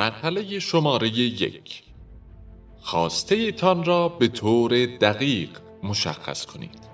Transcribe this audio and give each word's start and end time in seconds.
مرحله 0.00 0.58
شماره 0.58 1.08
یک. 1.08 1.82
خواسته 2.80 3.52
تان 3.52 3.84
را 3.84 4.08
به 4.08 4.28
طور 4.28 4.86
دقیق 4.86 5.50
مشخص 5.82 6.46
کنید. 6.46 6.88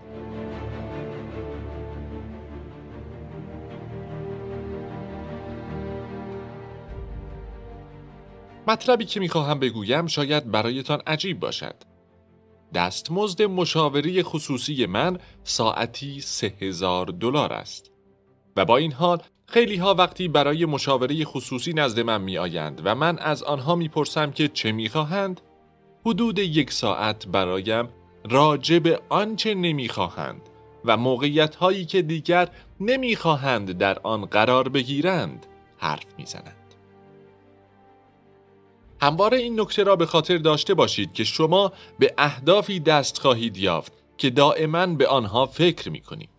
مطلبی 8.67 9.05
که 9.05 9.21
می‌خواهم 9.21 9.61
بگویم 9.61 10.07
شاید 10.07 10.51
برایتان 10.51 11.03
عجیب 11.07 11.41
باشد. 11.41 11.75
دستمزد 12.75 13.43
مشاوری 13.43 14.23
خصوصی 14.23 14.87
من 14.87 15.19
ساعتی 15.45 16.21
سه 16.21 16.55
هزار 16.61 17.07
دلار 17.07 17.53
است 17.53 17.91
و 18.57 18.65
با 18.65 18.77
این 18.77 18.93
حال 18.93 19.23
خیلی 19.49 19.77
ها 19.77 19.95
وقتی 19.95 20.29
برای 20.29 20.65
مشاوره 20.65 21.25
خصوصی 21.25 21.73
نزد 21.73 22.01
من 22.01 22.21
می 22.21 22.39
آیند 22.39 22.81
و 22.85 22.95
من 22.95 23.19
از 23.19 23.43
آنها 23.43 23.75
می 23.75 23.89
پرسم 23.89 24.31
که 24.31 24.49
چه 24.49 24.73
می 24.73 24.89
خواهند؟ 24.89 25.41
حدود 26.07 26.39
یک 26.39 26.73
ساعت 26.73 27.27
برایم 27.27 27.89
راجع 28.31 28.79
به 28.79 29.01
آنچه 29.09 29.55
نمی 29.55 29.89
خواهند 29.89 30.41
و 30.85 30.97
موقعیت 30.97 31.55
هایی 31.55 31.85
که 31.85 32.03
دیگر 32.03 32.49
نمی 32.81 33.17
خواهند 33.17 33.79
در 33.79 33.99
آن 34.03 34.25
قرار 34.25 34.69
بگیرند 34.69 35.47
حرف 35.79 36.07
می 36.19 36.27
زنند. 36.27 36.75
همواره 39.03 39.39
این 39.39 39.61
نکته 39.61 39.83
را 39.83 39.97
به 39.97 40.07
خاطر 40.07 40.39
داشته 40.39 40.75
باشید 40.75 41.13
که 41.13 41.25
شما 41.25 41.73
به 41.99 42.15
اهدافی 42.19 42.81
دست 42.81 43.19
خواهید 43.19 43.57
یافت 43.57 43.93
که 44.19 44.31
دائما 44.31 44.87
به 44.87 45.09
آنها 45.09 45.47
فکر 45.47 45.91
می 45.91 46.01
کنید. 46.01 46.36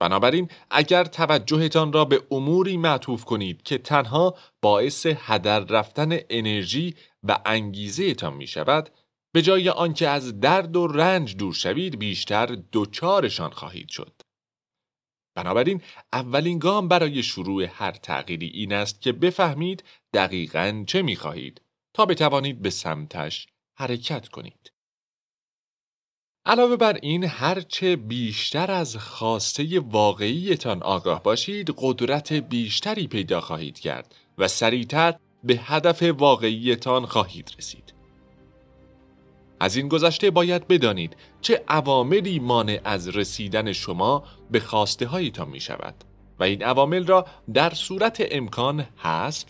بنابراین 0.00 0.48
اگر 0.70 1.04
توجهتان 1.04 1.92
را 1.92 2.04
به 2.04 2.22
اموری 2.30 2.76
معطوف 2.76 3.24
کنید 3.24 3.62
که 3.62 3.78
تنها 3.78 4.34
باعث 4.62 5.06
هدر 5.06 5.60
رفتن 5.60 6.18
انرژی 6.30 6.94
و 7.22 7.38
انگیزه 7.46 8.14
تان 8.14 8.34
می 8.34 8.46
شود 8.46 8.90
به 9.32 9.42
جای 9.42 9.68
آنکه 9.68 10.08
از 10.08 10.40
درد 10.40 10.76
و 10.76 10.86
رنج 10.86 11.36
دور 11.36 11.54
شوید 11.54 11.98
بیشتر 11.98 12.46
دوچارشان 12.46 13.50
خواهید 13.50 13.88
شد. 13.88 14.22
بنابراین 15.36 15.82
اولین 16.12 16.58
گام 16.58 16.88
برای 16.88 17.22
شروع 17.22 17.64
هر 17.64 17.92
تغییری 17.92 18.46
این 18.46 18.72
است 18.72 19.00
که 19.00 19.12
بفهمید 19.12 19.84
دقیقا 20.14 20.84
چه 20.86 21.02
می 21.02 21.16
خواهید 21.16 21.62
تا 21.94 22.06
بتوانید 22.06 22.62
به 22.62 22.70
سمتش 22.70 23.46
حرکت 23.78 24.28
کنید. 24.28 24.72
علاوه 26.48 26.76
بر 26.76 26.98
این 27.02 27.24
هرچه 27.24 27.96
بیشتر 27.96 28.70
از 28.70 28.96
خواسته 28.96 29.80
واقعیتان 29.80 30.82
آگاه 30.82 31.22
باشید 31.22 31.74
قدرت 31.78 32.32
بیشتری 32.32 33.06
پیدا 33.06 33.40
خواهید 33.40 33.78
کرد 33.78 34.14
و 34.38 34.48
سریعتر 34.48 35.14
به 35.44 35.60
هدف 35.64 36.02
واقعیتان 36.02 37.06
خواهید 37.06 37.50
رسید. 37.58 37.94
از 39.60 39.76
این 39.76 39.88
گذشته 39.88 40.30
باید 40.30 40.68
بدانید 40.68 41.16
چه 41.40 41.64
عواملی 41.68 42.38
مانع 42.38 42.80
از 42.84 43.08
رسیدن 43.08 43.72
شما 43.72 44.24
به 44.50 44.60
خواسته 44.60 45.06
هایتان 45.06 45.48
می 45.48 45.60
شود 45.60 45.94
و 46.40 46.44
این 46.44 46.62
عوامل 46.64 47.06
را 47.06 47.26
در 47.54 47.74
صورت 47.74 48.22
امکان 48.30 48.86
حذف 48.96 49.46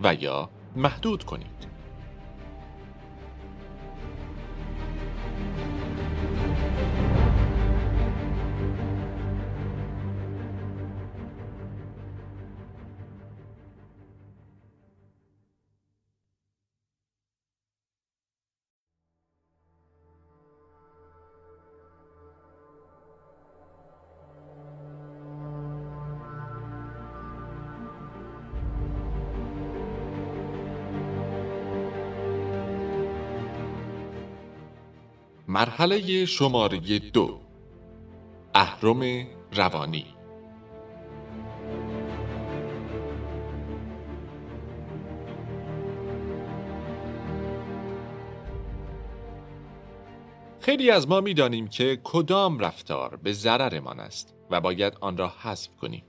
و 0.00 0.14
یا 0.14 0.50
محدود 0.76 1.24
کنید. 1.24 1.67
مرحله 35.58 36.24
شماره 36.24 36.98
دو. 36.98 37.40
اهرم 38.54 39.26
روانی. 39.52 40.06
خیلی 50.60 50.90
از 50.90 51.08
ما 51.08 51.20
می‌دانیم 51.20 51.68
که 51.68 52.00
کدام 52.04 52.58
رفتار 52.58 53.16
به 53.16 53.32
ضررمان 53.32 54.00
است 54.00 54.34
و 54.50 54.60
باید 54.60 54.96
آن 55.00 55.16
را 55.16 55.32
حذف 55.38 55.76
کنیم 55.76 56.04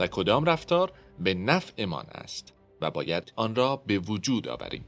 و 0.00 0.06
کدام 0.06 0.44
رفتار 0.44 0.92
به 1.18 1.34
نفعمان 1.34 2.06
است 2.14 2.54
و 2.80 2.90
باید 2.90 3.32
آن 3.36 3.54
را 3.54 3.76
به 3.76 3.98
وجود 3.98 4.48
آوریم. 4.48 4.84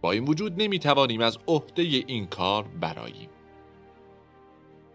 با 0.00 0.12
این 0.12 0.24
وجود 0.24 0.62
نمی 0.62 0.78
توانیم 0.78 1.20
از 1.20 1.38
عهده 1.46 1.82
این 1.82 2.26
کار 2.26 2.62
براییم. 2.80 3.28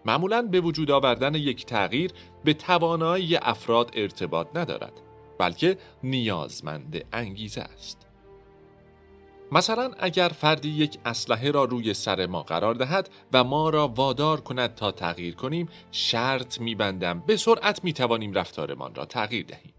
معمولا 0.05 0.41
به 0.41 0.61
وجود 0.61 0.91
آوردن 0.91 1.35
یک 1.35 1.65
تغییر 1.65 2.11
به 2.43 2.53
توانایی 2.53 3.35
افراد 3.35 3.91
ارتباط 3.93 4.47
ندارد 4.55 4.93
بلکه 5.39 5.77
نیازمند 6.03 7.05
انگیزه 7.13 7.61
است. 7.61 8.07
مثلا 9.51 9.91
اگر 9.99 10.27
فردی 10.27 10.69
یک 10.69 10.99
اسلحه 11.05 11.51
را 11.51 11.63
روی 11.63 11.93
سر 11.93 12.25
ما 12.25 12.43
قرار 12.43 12.73
دهد 12.75 13.09
و 13.33 13.43
ما 13.43 13.69
را 13.69 13.87
وادار 13.87 14.41
کند 14.41 14.75
تا 14.75 14.91
تغییر 14.91 15.35
کنیم 15.35 15.69
شرط 15.91 16.61
میبندم 16.61 17.19
به 17.19 17.37
سرعت 17.37 17.83
می 17.83 17.93
توانیم 17.93 18.33
رفتارمان 18.33 18.95
را 18.95 19.05
تغییر 19.05 19.45
دهیم. 19.45 19.73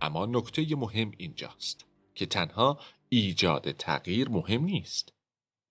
اما 0.00 0.26
نکته 0.26 0.76
مهم 0.76 1.12
اینجاست 1.16 1.86
که 2.14 2.26
تنها 2.26 2.78
ایجاد 3.08 3.70
تغییر 3.70 4.28
مهم 4.28 4.64
نیست 4.64 5.12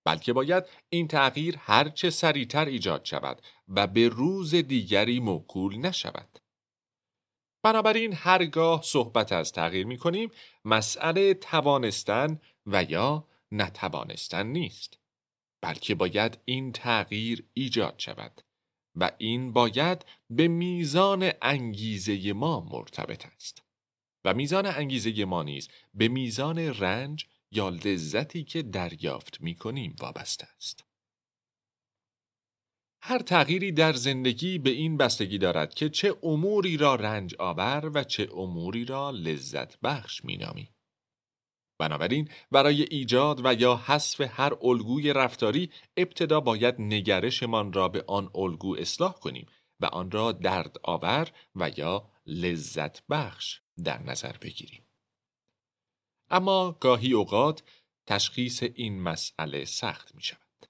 بلکه 0.06 0.34
باید 0.34 0.64
این 0.90 1.08
تغییر 1.08 1.58
هرچه 1.60 2.10
سریعتر 2.10 2.66
ایجاد 2.66 3.06
شود 3.06 3.42
و 3.68 3.88
به 3.88 4.10
روز 4.10 4.56
دیگری 4.56 5.20
موکول 5.20 5.78
نشود. 5.78 6.40
بنابراین 7.64 8.14
هرگاه 8.14 8.82
صحبت 8.84 9.32
از 9.32 9.52
تغییر 9.52 9.86
می 9.86 9.98
کنیم 9.98 10.32
مسئله 10.66 11.34
توانستن 11.34 12.42
و 12.66 12.84
یا 12.84 13.28
نتوانستن 13.52 14.48
نیست 14.48 14.98
بلکه 15.62 15.96
باید 15.96 16.38
این 16.46 16.72
تغییر 16.72 17.46
ایجاد 17.54 17.96
شود 17.98 18.42
و 18.96 19.12
این 19.18 19.54
باید 19.54 20.06
به 20.30 20.48
میزان 20.48 21.32
انگیزه 21.42 22.34
ما 22.34 22.60
مرتبط 22.72 23.26
است. 23.36 23.64
و 24.26 24.34
میزان 24.34 24.66
انگیزه 24.66 25.26
ما 25.26 25.44
نیز 25.44 25.70
به 25.94 26.08
میزان 26.08 26.58
رنج 26.58 27.28
یا 27.52 27.70
لذتی 27.70 28.44
که 28.44 28.62
دریافت 28.62 29.42
می 29.42 29.56
کنیم 29.56 29.96
وابسته 30.00 30.48
است. 30.58 30.84
هر 33.04 33.20
تغییری 33.20 33.72
در 33.72 33.94
زندگی 33.94 34.60
به 34.60 34.70
این 34.70 34.98
بستگی 34.98 35.38
دارد 35.38 35.74
که 35.74 35.90
چه 35.90 36.16
اموری 36.24 36.78
را 36.78 36.96
رنج 36.96 37.36
آور 37.40 37.92
و 37.94 38.04
چه 38.04 38.30
اموری 38.36 38.86
را 38.86 39.12
لذت 39.12 39.80
بخش 39.80 40.26
می 40.26 40.38
نامی. 40.38 40.70
بنابراین 41.80 42.30
برای 42.52 42.82
ایجاد 42.82 43.46
و 43.46 43.54
یا 43.54 43.76
حذف 43.76 44.22
هر 44.22 44.54
الگوی 44.62 45.14
رفتاری 45.14 45.72
ابتدا 45.98 46.40
باید 46.40 46.76
نگرشمان 46.80 47.74
را 47.74 47.88
به 47.88 48.04
آن 48.08 48.30
الگو 48.36 48.76
اصلاح 48.78 49.14
کنیم 49.14 49.46
و 49.80 49.86
آن 49.86 50.12
را 50.12 50.32
درد 50.32 50.76
آور 50.84 51.32
و 51.56 51.72
یا 51.78 52.12
لذت 52.26 53.08
بخش 53.08 53.62
در 53.84 54.04
نظر 54.04 54.38
بگیریم. 54.42 54.91
اما 56.32 56.72
گاهی 56.72 57.14
اوقات 57.14 57.64
تشخیص 58.08 58.64
این 58.76 59.02
مسئله 59.02 59.66
سخت 59.66 60.16
می 60.16 60.22
شود. 60.22 60.68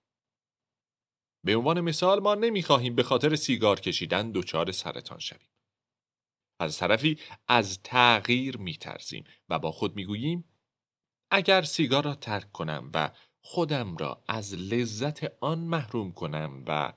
به 1.45 1.55
عنوان 1.55 1.81
مثال 1.81 2.19
ما 2.19 2.35
نمی 2.35 2.63
خواهیم 2.63 2.95
به 2.95 3.03
خاطر 3.03 3.35
سیگار 3.35 3.79
کشیدن 3.79 4.31
دچار 4.31 4.71
سرطان 4.71 5.19
شویم. 5.19 5.49
از 6.59 6.77
طرفی 6.77 7.19
از 7.47 7.79
تغییر 7.83 8.57
می 8.57 8.73
ترسیم 8.73 9.23
و 9.49 9.59
با 9.59 9.71
خود 9.71 9.95
می 9.95 10.05
گوییم 10.05 10.51
اگر 11.31 11.61
سیگار 11.61 12.03
را 12.03 12.15
ترک 12.15 12.51
کنم 12.51 12.91
و 12.93 13.11
خودم 13.41 13.97
را 13.97 14.23
از 14.27 14.53
لذت 14.53 15.43
آن 15.43 15.59
محروم 15.59 16.11
کنم 16.11 16.63
و 16.67 16.93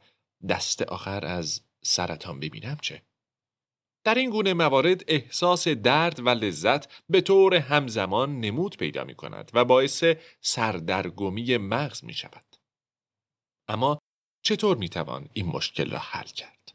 دست 0.48 0.82
آخر 0.82 1.26
از 1.26 1.60
سرطان 1.82 2.40
ببینم 2.40 2.76
چه؟ 2.82 3.02
در 4.04 4.14
این 4.14 4.30
گونه 4.30 4.54
موارد 4.54 5.04
احساس 5.08 5.68
درد 5.68 6.20
و 6.20 6.28
لذت 6.28 7.02
به 7.08 7.20
طور 7.20 7.54
همزمان 7.54 8.40
نمود 8.40 8.76
پیدا 8.76 9.04
می 9.04 9.14
کند 9.14 9.50
و 9.54 9.64
باعث 9.64 10.04
سردرگمی 10.40 11.56
مغز 11.56 12.04
می 12.04 12.14
شود. 12.14 12.56
اما 13.68 13.98
چطور 14.42 14.76
می 14.76 14.88
توان 14.88 15.28
این 15.32 15.46
مشکل 15.46 15.90
را 15.90 15.98
حل 15.98 16.26
کرد؟ 16.26 16.74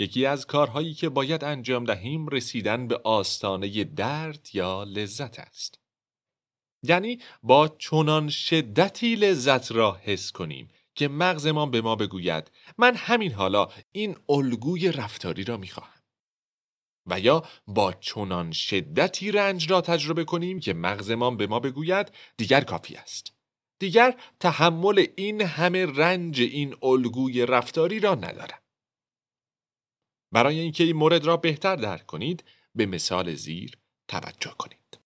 یکی 0.00 0.26
از 0.26 0.46
کارهایی 0.46 0.94
که 0.94 1.08
باید 1.08 1.44
انجام 1.44 1.84
دهیم 1.84 2.28
رسیدن 2.28 2.88
به 2.88 3.00
آستانه 3.04 3.84
درد 3.84 4.48
یا 4.52 4.84
لذت 4.84 5.38
است. 5.38 5.78
یعنی 6.82 7.18
با 7.42 7.68
چنان 7.68 8.28
شدتی 8.28 9.16
لذت 9.16 9.72
را 9.72 9.94
حس 10.02 10.32
کنیم 10.32 10.68
که 10.98 11.08
مغزمان 11.08 11.70
به 11.70 11.80
ما 11.80 11.96
بگوید 11.96 12.50
من 12.78 12.94
همین 12.94 13.32
حالا 13.32 13.68
این 13.92 14.16
الگوی 14.28 14.92
رفتاری 14.92 15.44
را 15.44 15.56
می‌خواهم. 15.56 16.02
و 17.06 17.20
یا 17.20 17.42
با 17.66 17.92
چنان 17.92 18.52
شدتی 18.52 19.32
رنج 19.32 19.70
را 19.70 19.80
تجربه 19.80 20.24
کنیم 20.24 20.60
که 20.60 20.74
مغزمان 20.74 21.36
به 21.36 21.46
ما 21.46 21.60
بگوید 21.60 22.12
دیگر 22.36 22.60
کافی 22.60 22.96
است. 22.96 23.32
دیگر 23.78 24.20
تحمل 24.40 25.06
این 25.16 25.40
همه 25.42 25.86
رنج 25.86 26.40
این 26.40 26.76
الگوی 26.82 27.46
رفتاری 27.46 28.00
را 28.00 28.14
ندارم. 28.14 28.62
برای 30.32 30.58
اینکه 30.58 30.84
این 30.84 30.96
مورد 30.96 31.24
را 31.24 31.36
بهتر 31.36 31.76
درک 31.76 32.06
کنید 32.06 32.44
به 32.74 32.86
مثال 32.86 33.34
زیر 33.34 33.78
توجه 34.08 34.54
کنید. 34.58 34.98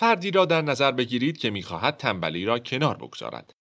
فردی 0.00 0.30
را 0.30 0.44
در 0.44 0.62
نظر 0.62 0.92
بگیرید 0.92 1.38
که 1.38 1.50
می‌خواهد 1.50 1.96
تنبلی 1.96 2.44
را 2.44 2.58
کنار 2.58 2.96
بگذارد 2.96 3.54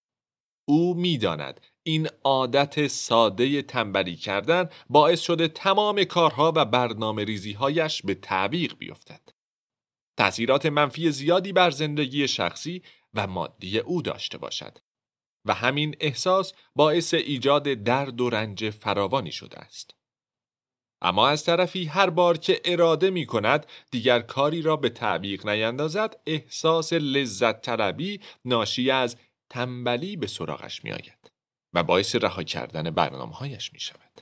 او 0.67 0.93
می‌داند 0.93 1.61
این 1.83 2.09
عادت 2.23 2.87
ساده 2.87 3.61
تنبلی 3.61 4.15
کردن 4.15 4.69
باعث 4.89 5.21
شده 5.21 5.47
تمام 5.47 6.03
کارها 6.03 6.53
و 6.55 6.65
برنامه 6.65 7.23
ریزیهایش 7.23 8.01
به 8.01 8.15
تعویق 8.15 8.77
بیفتد. 8.77 9.29
تأثیرات 10.17 10.65
منفی 10.65 11.11
زیادی 11.11 11.53
بر 11.53 11.71
زندگی 11.71 12.27
شخصی 12.27 12.81
و 13.13 13.27
مادی 13.27 13.79
او 13.79 14.01
داشته 14.01 14.37
باشد 14.37 14.77
و 15.45 15.53
همین 15.53 15.95
احساس 15.99 16.53
باعث 16.75 17.13
ایجاد 17.13 17.63
درد 17.63 18.21
و 18.21 18.29
رنج 18.29 18.69
فراوانی 18.69 19.31
شده 19.31 19.57
است. 19.57 19.98
اما 21.01 21.27
از 21.27 21.43
طرفی 21.43 21.85
هر 21.85 22.09
بار 22.09 22.37
که 22.37 22.61
اراده 22.65 23.09
می 23.09 23.25
کند 23.25 23.65
دیگر 23.91 24.19
کاری 24.19 24.61
را 24.61 24.75
به 24.75 24.89
تعویق 24.89 25.47
نیندازد 25.47 26.19
احساس 26.25 26.93
لذت 26.93 27.61
طلبی 27.61 28.19
ناشی 28.45 28.91
از 28.91 29.17
تنبلی 29.49 30.15
به 30.15 30.27
سراغش 30.27 30.83
می 30.83 30.91
آید 30.91 31.31
و 31.73 31.83
باعث 31.83 32.15
رها 32.15 32.43
کردن 32.43 32.89
برنامه‌هایش 32.89 33.73
می 33.73 33.79
شود. 33.79 34.21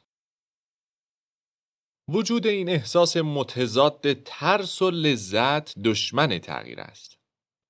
وجود 2.09 2.47
این 2.47 2.69
احساس 2.69 3.17
متضاد 3.17 4.13
ترس 4.13 4.81
و 4.81 4.91
لذت 4.91 5.79
دشمن 5.79 6.39
تغییر 6.39 6.81
است. 6.81 7.16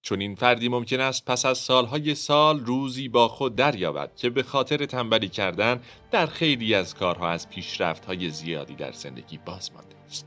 چون 0.07 0.21
این 0.21 0.35
فردی 0.35 0.69
ممکن 0.69 0.99
است 0.99 1.25
پس 1.25 1.45
از 1.45 1.57
سالهای 1.57 2.15
سال 2.15 2.59
روزی 2.59 3.09
با 3.09 3.27
خود 3.27 3.55
دریابد 3.55 4.15
که 4.15 4.29
به 4.29 4.43
خاطر 4.43 4.85
تنبلی 4.85 5.29
کردن 5.29 5.79
در 6.11 6.25
خیلی 6.25 6.75
از 6.75 6.95
کارها 6.95 7.29
از 7.29 7.49
پیشرفت‌های 7.49 8.29
زیادی 8.29 8.75
در 8.75 8.91
زندگی 8.91 9.39
باز 9.45 9.71
مانده 9.73 9.95
است. 10.07 10.25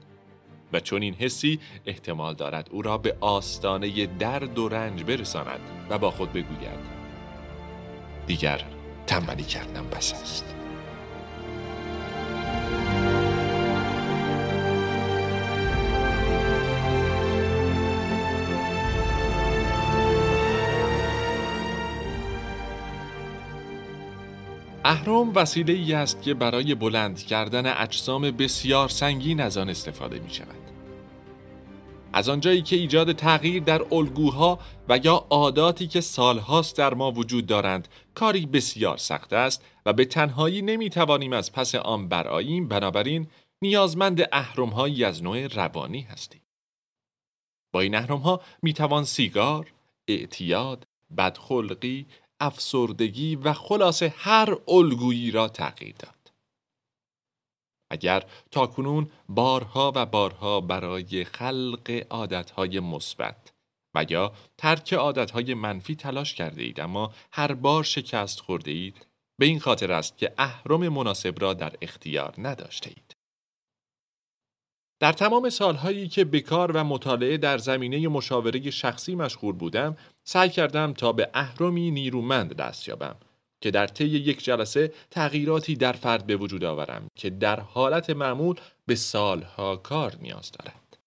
و 0.72 0.80
چون 0.80 1.02
این 1.02 1.14
حسی 1.14 1.60
احتمال 1.86 2.34
دارد 2.34 2.68
او 2.70 2.82
را 2.82 2.98
به 2.98 3.16
آستانه 3.20 4.06
درد 4.06 4.58
و 4.58 4.68
رنج 4.68 5.04
برساند 5.04 5.60
و 5.90 5.98
با 5.98 6.10
خود 6.10 6.32
بگوید 6.32 6.80
دیگر 8.26 8.64
تنبلی 9.06 9.44
کردن 9.44 9.86
بس 9.86 10.12
است 10.12 10.59
اهرم 24.90 25.34
وسیله 25.34 25.72
ای 25.72 25.92
است 25.92 26.22
که 26.22 26.34
برای 26.34 26.74
بلند 26.74 27.18
کردن 27.18 27.82
اجسام 27.82 28.30
بسیار 28.30 28.88
سنگین 28.88 29.40
از 29.40 29.58
آن 29.58 29.68
استفاده 29.68 30.18
می 30.18 30.30
شود. 30.30 30.56
از 32.12 32.28
آنجایی 32.28 32.62
که 32.62 32.76
ایجاد 32.76 33.12
تغییر 33.12 33.62
در 33.62 33.82
الگوها 33.94 34.58
و 34.88 35.00
یا 35.04 35.26
عاداتی 35.30 35.86
که 35.86 36.00
سالهاست 36.00 36.78
در 36.78 36.94
ما 36.94 37.12
وجود 37.12 37.46
دارند 37.46 37.88
کاری 38.14 38.46
بسیار 38.46 38.96
سخت 38.96 39.32
است 39.32 39.64
و 39.86 39.92
به 39.92 40.04
تنهایی 40.04 40.62
نمی 40.62 40.90
توانیم 40.90 41.32
از 41.32 41.52
پس 41.52 41.74
آن 41.74 42.08
براییم 42.08 42.68
بنابراین 42.68 43.26
نیازمند 43.62 44.28
اهرمهایی 44.32 45.04
از 45.04 45.22
نوع 45.22 45.46
روانی 45.46 46.00
هستیم. 46.00 46.42
با 47.72 47.80
این 47.80 47.94
اهرمها 47.94 48.40
می 48.62 48.72
توان 48.72 49.04
سیگار، 49.04 49.72
اعتیاد، 50.08 50.86
بدخلقی، 51.16 52.06
افسردگی 52.40 53.36
و 53.36 53.52
خلاصه 53.52 54.14
هر 54.16 54.56
الگویی 54.68 55.30
را 55.30 55.48
تغییر 55.48 55.94
داد. 55.98 56.32
اگر 57.90 58.24
تاکنون 58.50 59.10
بارها 59.28 59.92
و 59.94 60.06
بارها 60.06 60.60
برای 60.60 61.24
خلق 61.24 62.06
عادتهای 62.10 62.80
مثبت 62.80 63.52
و 63.94 64.06
یا 64.08 64.32
ترک 64.58 64.92
عادتهای 64.92 65.54
منفی 65.54 65.94
تلاش 65.94 66.34
کرده 66.34 66.62
اید 66.62 66.80
اما 66.80 67.14
هر 67.32 67.54
بار 67.54 67.84
شکست 67.84 68.40
خورده 68.40 68.70
اید 68.70 69.06
به 69.40 69.46
این 69.46 69.60
خاطر 69.60 69.92
است 69.92 70.18
که 70.18 70.34
اهرم 70.38 70.88
مناسب 70.88 71.42
را 71.42 71.54
در 71.54 71.72
اختیار 71.82 72.34
نداشته 72.38 72.90
اید. 72.90 73.09
در 75.00 75.12
تمام 75.12 75.50
سالهایی 75.50 76.08
که 76.08 76.24
به 76.24 76.40
کار 76.40 76.72
و 76.72 76.84
مطالعه 76.84 77.36
در 77.36 77.58
زمینه 77.58 78.08
مشاوره 78.08 78.70
شخصی 78.70 79.14
مشغول 79.14 79.54
بودم 79.54 79.96
سعی 80.24 80.48
کردم 80.48 80.92
تا 80.92 81.12
به 81.12 81.30
اهرمی 81.34 81.90
نیرومند 81.90 82.56
دست 82.56 82.88
یابم 82.88 83.16
که 83.60 83.70
در 83.70 83.86
طی 83.86 84.04
یک 84.04 84.44
جلسه 84.44 84.92
تغییراتی 85.10 85.76
در 85.76 85.92
فرد 85.92 86.26
به 86.26 86.36
وجود 86.36 86.64
آورم 86.64 87.08
که 87.14 87.30
در 87.30 87.60
حالت 87.60 88.10
معمول 88.10 88.56
به 88.86 88.94
سالها 88.94 89.76
کار 89.76 90.16
نیاز 90.22 90.52
دارد. 90.52 90.98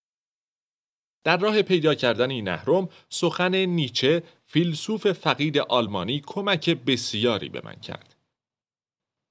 در 1.24 1.38
راه 1.38 1.62
پیدا 1.62 1.96
کردن 1.96 2.32
این 2.32 2.48
نهرم 2.50 2.90
سخن 3.10 3.56
نیچه 3.56 4.24
فیلسوف 4.46 5.12
فقید 5.12 5.58
آلمانی 5.58 6.22
کمک 6.26 6.70
بسیاری 6.70 7.50
به 7.50 7.62
من 7.64 7.76
کرد. 7.76 8.16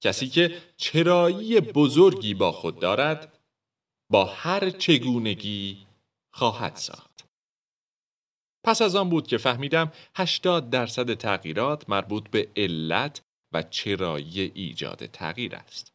کسی 0.01 0.29
که 0.29 0.57
چرایی 0.77 1.61
بزرگی 1.61 2.35
با 2.35 2.53
خود 2.53 2.81
دارد 2.81 3.39
با 4.13 4.25
هر 4.25 4.71
چگونگی 4.71 5.87
خواهد 6.35 6.77
ساخت. 6.77 7.25
پس 8.65 8.83
از 8.83 8.97
آن 8.97 9.09
بود 9.09 9.27
که 9.27 9.39
فهمیدم 9.39 9.93
80 10.15 10.71
درصد 10.71 11.15
تغییرات 11.15 11.91
مربوط 11.91 12.29
به 12.29 12.49
علت 12.57 13.23
و 13.53 13.63
چرایی 13.63 14.41
ایجاد 14.41 15.07
تغییر 15.07 15.57
است. 15.57 15.93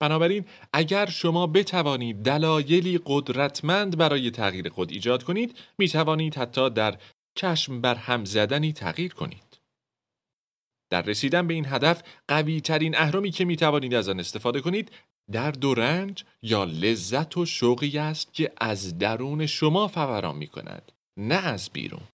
بنابراین 0.00 0.44
اگر 0.72 1.06
شما 1.06 1.46
بتوانید 1.46 2.22
دلایلی 2.22 3.00
قدرتمند 3.06 3.98
برای 3.98 4.30
تغییر 4.30 4.68
خود 4.68 4.90
ایجاد 4.90 5.22
کنید 5.22 5.58
می 5.78 5.88
توانید 5.88 6.34
حتی 6.34 6.70
در 6.70 6.98
چشم 7.34 7.80
بر 7.80 7.94
هم 7.94 8.24
زدنی 8.24 8.72
تغییر 8.72 9.14
کنید. 9.14 9.48
در 10.90 11.02
رسیدن 11.02 11.46
به 11.46 11.54
این 11.54 11.66
هدف 11.66 12.02
قوی 12.28 12.60
ترین 12.60 12.96
اهرمی 12.96 13.30
که 13.30 13.44
می 13.44 13.56
توانید 13.56 13.94
از 13.94 14.08
آن 14.08 14.20
استفاده 14.20 14.60
کنید 14.60 14.90
در 15.32 15.50
دو 15.50 15.74
رنج 15.74 16.24
یا 16.42 16.64
لذت 16.64 17.36
و 17.36 17.46
شوقی 17.46 17.98
است 17.98 18.34
که 18.34 18.52
از 18.60 18.98
درون 18.98 19.46
شما 19.46 19.88
فوران 19.88 20.36
می 20.36 20.46
کند. 20.46 20.92
نه 21.18 21.34
از 21.34 21.70
بیرون 21.72 22.08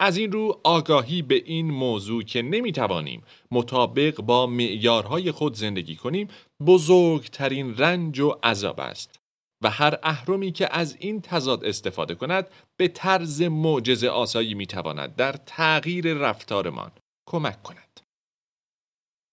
از 0.00 0.16
این 0.16 0.32
رو 0.32 0.60
آگاهی 0.64 1.22
به 1.22 1.34
این 1.34 1.70
موضوع 1.70 2.22
که 2.22 2.42
نمی‌توانیم 2.42 3.22
مطابق 3.50 4.20
با 4.20 4.46
معیارهای 4.46 5.30
خود 5.32 5.54
زندگی 5.54 5.96
کنیم 5.96 6.28
بزرگترین 6.66 7.76
رنج 7.76 8.20
و 8.20 8.38
عذاب 8.42 8.80
است 8.80 9.20
و 9.62 9.70
هر 9.70 9.98
اهرمی 10.02 10.52
که 10.52 10.76
از 10.76 10.96
این 11.00 11.20
تضاد 11.20 11.64
استفاده 11.64 12.14
کند 12.14 12.48
به 12.76 12.88
طرز 12.88 13.42
معجزه 13.42 14.08
آسایی 14.08 14.54
می‌تواند 14.54 15.16
در 15.16 15.32
تغییر 15.32 16.14
رفتارمان 16.14 16.90
کمک 17.26 17.62
کند 17.62 17.89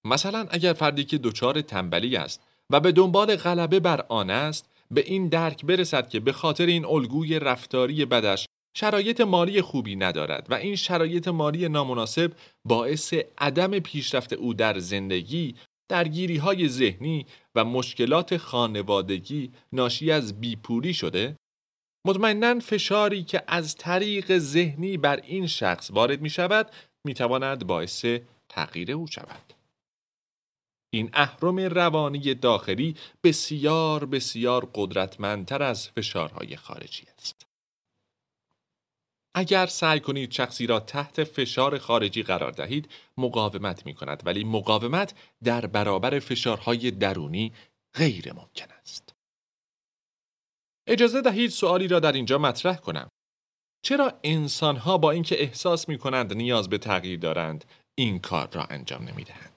مثلا 0.05 0.47
اگر 0.49 0.73
فردی 0.73 1.03
که 1.03 1.17
دچار 1.17 1.61
تنبلی 1.61 2.15
است 2.15 2.41
و 2.69 2.79
به 2.79 2.91
دنبال 2.91 3.35
غلبه 3.35 3.79
بر 3.79 4.05
آن 4.09 4.29
است 4.29 4.69
به 4.91 5.01
این 5.01 5.27
درک 5.27 5.65
برسد 5.65 6.09
که 6.09 6.19
به 6.19 6.31
خاطر 6.31 6.65
این 6.65 6.85
الگوی 6.85 7.39
رفتاری 7.39 8.05
بدش 8.05 8.45
شرایط 8.77 9.21
مالی 9.21 9.61
خوبی 9.61 9.95
ندارد 9.95 10.47
و 10.49 10.53
این 10.53 10.75
شرایط 10.75 11.27
مالی 11.27 11.69
نامناسب 11.69 12.31
باعث 12.65 13.13
عدم 13.37 13.79
پیشرفت 13.79 14.33
او 14.33 14.53
در 14.53 14.79
زندگی 14.79 15.55
درگیری 15.89 16.37
های 16.37 16.67
ذهنی 16.67 17.25
و 17.55 17.65
مشکلات 17.65 18.37
خانوادگی 18.37 19.51
ناشی 19.73 20.11
از 20.11 20.41
بیپولی 20.41 20.93
شده؟ 20.93 21.35
مطمئنا 22.07 22.59
فشاری 22.59 23.23
که 23.23 23.43
از 23.47 23.75
طریق 23.75 24.37
ذهنی 24.37 24.97
بر 24.97 25.19
این 25.23 25.47
شخص 25.47 25.91
وارد 25.91 26.21
می 26.21 26.29
شود 26.29 26.71
می 27.05 27.13
تواند 27.13 27.67
باعث 27.67 28.05
تغییر 28.49 28.91
او 28.91 29.07
شود. 29.07 29.56
این 30.97 31.09
اهرم 31.13 31.59
روانی 31.59 32.33
داخلی 32.33 32.95
بسیار 33.23 34.05
بسیار 34.05 34.71
قدرتمندتر 34.75 35.63
از 35.63 35.89
فشارهای 35.89 36.55
خارجی 36.55 37.03
است. 37.17 37.45
اگر 39.35 39.65
سعی 39.65 39.99
کنید 39.99 40.31
شخصی 40.31 40.67
را 40.67 40.79
تحت 40.79 41.23
فشار 41.23 41.77
خارجی 41.77 42.23
قرار 42.23 42.51
دهید 42.51 42.89
مقاومت 43.17 43.85
می 43.85 43.93
کند 43.93 44.23
ولی 44.25 44.43
مقاومت 44.43 45.13
در 45.43 45.65
برابر 45.65 46.19
فشارهای 46.19 46.91
درونی 46.91 47.53
غیر 47.95 48.33
ممکن 48.33 48.71
است. 48.81 49.15
اجازه 50.87 51.21
دهید 51.21 51.49
سوالی 51.49 51.87
را 51.87 51.99
در 51.99 52.11
اینجا 52.11 52.37
مطرح 52.37 52.77
کنم. 52.77 53.09
چرا 53.85 54.19
انسانها 54.23 54.97
با 54.97 55.11
اینکه 55.11 55.41
احساس 55.41 55.89
می 55.89 55.97
کنند 55.97 56.33
نیاز 56.33 56.69
به 56.69 56.77
تغییر 56.77 57.19
دارند 57.19 57.65
این 57.95 58.19
کار 58.19 58.49
را 58.53 58.63
انجام 58.63 59.03
نمی 59.03 59.23
دهند؟ 59.23 59.56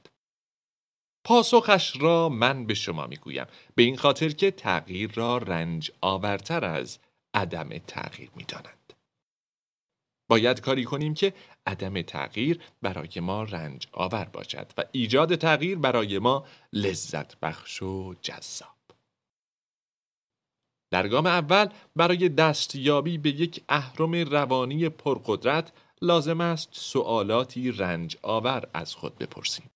پاسخش 1.25 1.97
را 2.01 2.29
من 2.29 2.67
به 2.67 2.75
شما 2.75 3.07
می 3.07 3.17
گویم 3.17 3.47
به 3.75 3.83
این 3.83 3.97
خاطر 3.97 4.29
که 4.29 4.51
تغییر 4.51 5.13
را 5.15 5.39
رنج 5.39 5.91
آورتر 6.01 6.65
از 6.65 6.99
عدم 7.35 7.69
تغییر 7.79 8.31
می 8.37 8.45
دانند. 8.45 8.93
باید 10.31 10.61
کاری 10.61 10.85
کنیم 10.85 11.15
که 11.15 11.35
عدم 11.67 12.03
تغییر 12.03 12.61
برای 12.83 13.21
ما 13.21 13.43
رنج 13.43 13.89
آور 13.93 14.25
باشد 14.25 14.73
و 14.79 14.85
ایجاد 14.93 15.35
تغییر 15.35 15.79
برای 15.79 16.19
ما 16.19 16.47
لذت 16.73 17.41
بخش 17.41 17.83
و 17.83 18.15
جذاب. 18.23 18.69
در 20.91 21.09
گام 21.09 21.27
اول 21.27 21.69
برای 21.97 22.29
دستیابی 22.29 23.19
به 23.19 23.31
یک 23.31 23.63
اهرم 23.69 24.15
روانی 24.15 24.89
پرقدرت 24.89 25.73
لازم 26.03 26.41
است 26.41 26.69
سوالاتی 26.73 27.73
رنج 27.73 28.17
آور 28.23 28.69
از 28.75 28.95
خود 28.95 29.19
بپرسیم. 29.19 29.71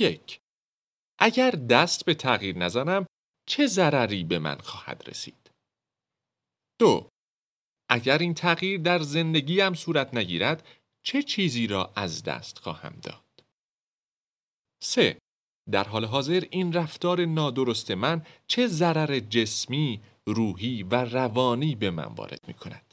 یک 0.00 0.40
اگر 1.20 1.50
دست 1.50 2.04
به 2.04 2.14
تغییر 2.14 2.58
نزنم 2.58 3.06
چه 3.48 3.66
ضرری 3.66 4.24
به 4.24 4.38
من 4.38 4.58
خواهد 4.58 5.08
رسید؟ 5.08 5.50
دو 6.78 7.08
اگر 7.90 8.18
این 8.18 8.34
تغییر 8.34 8.80
در 8.80 8.98
زندگیم 8.98 9.74
صورت 9.74 10.14
نگیرد 10.14 10.66
چه 11.02 11.22
چیزی 11.22 11.66
را 11.66 11.92
از 11.96 12.22
دست 12.22 12.58
خواهم 12.58 13.00
داد؟ 13.02 13.44
سه 14.82 15.18
در 15.70 15.84
حال 15.84 16.04
حاضر 16.04 16.44
این 16.50 16.72
رفتار 16.72 17.24
نادرست 17.24 17.90
من 17.90 18.26
چه 18.46 18.66
ضرر 18.66 19.20
جسمی، 19.20 20.02
روحی 20.26 20.82
و 20.82 20.94
روانی 20.94 21.74
به 21.74 21.90
من 21.90 22.14
وارد 22.14 22.48
می 22.48 22.54
کند؟ 22.54 22.87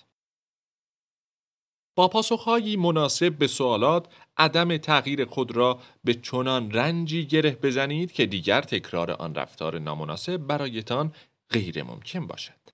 با 1.95 2.07
پاسخهایی 2.07 2.77
مناسب 2.77 3.37
به 3.37 3.47
سوالات 3.47 4.07
عدم 4.37 4.77
تغییر 4.77 5.25
خود 5.25 5.51
را 5.51 5.79
به 6.03 6.13
چنان 6.13 6.71
رنجی 6.71 7.25
گره 7.25 7.51
بزنید 7.51 8.11
که 8.11 8.25
دیگر 8.25 8.61
تکرار 8.61 9.11
آن 9.11 9.35
رفتار 9.35 9.79
نامناسب 9.79 10.37
برایتان 10.37 11.13
غیر 11.49 11.83
ممکن 11.83 12.27
باشد. 12.27 12.65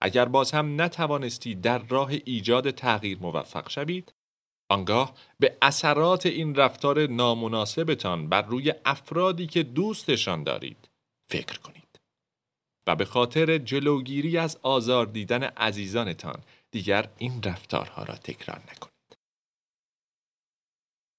اگر 0.00 0.24
باز 0.24 0.52
هم 0.52 0.80
نتوانستید 0.80 1.60
در 1.60 1.78
راه 1.78 2.10
ایجاد 2.24 2.70
تغییر 2.70 3.18
موفق 3.18 3.70
شوید، 3.70 4.14
آنگاه 4.68 5.14
به 5.40 5.56
اثرات 5.62 6.26
این 6.26 6.54
رفتار 6.54 7.06
نامناسبتان 7.06 8.28
بر 8.28 8.42
روی 8.42 8.74
افرادی 8.84 9.46
که 9.46 9.62
دوستشان 9.62 10.42
دارید 10.42 10.90
فکر 11.28 11.58
کنید 11.58 12.00
و 12.86 12.96
به 12.96 13.04
خاطر 13.04 13.58
جلوگیری 13.58 14.38
از 14.38 14.58
آزار 14.62 15.06
دیدن 15.06 15.42
عزیزانتان 15.42 16.42
دیگر 16.76 17.12
این 17.18 17.42
رفتارها 17.42 18.02
را 18.02 18.14
تکرار 18.14 18.58
نکنید. 18.58 19.18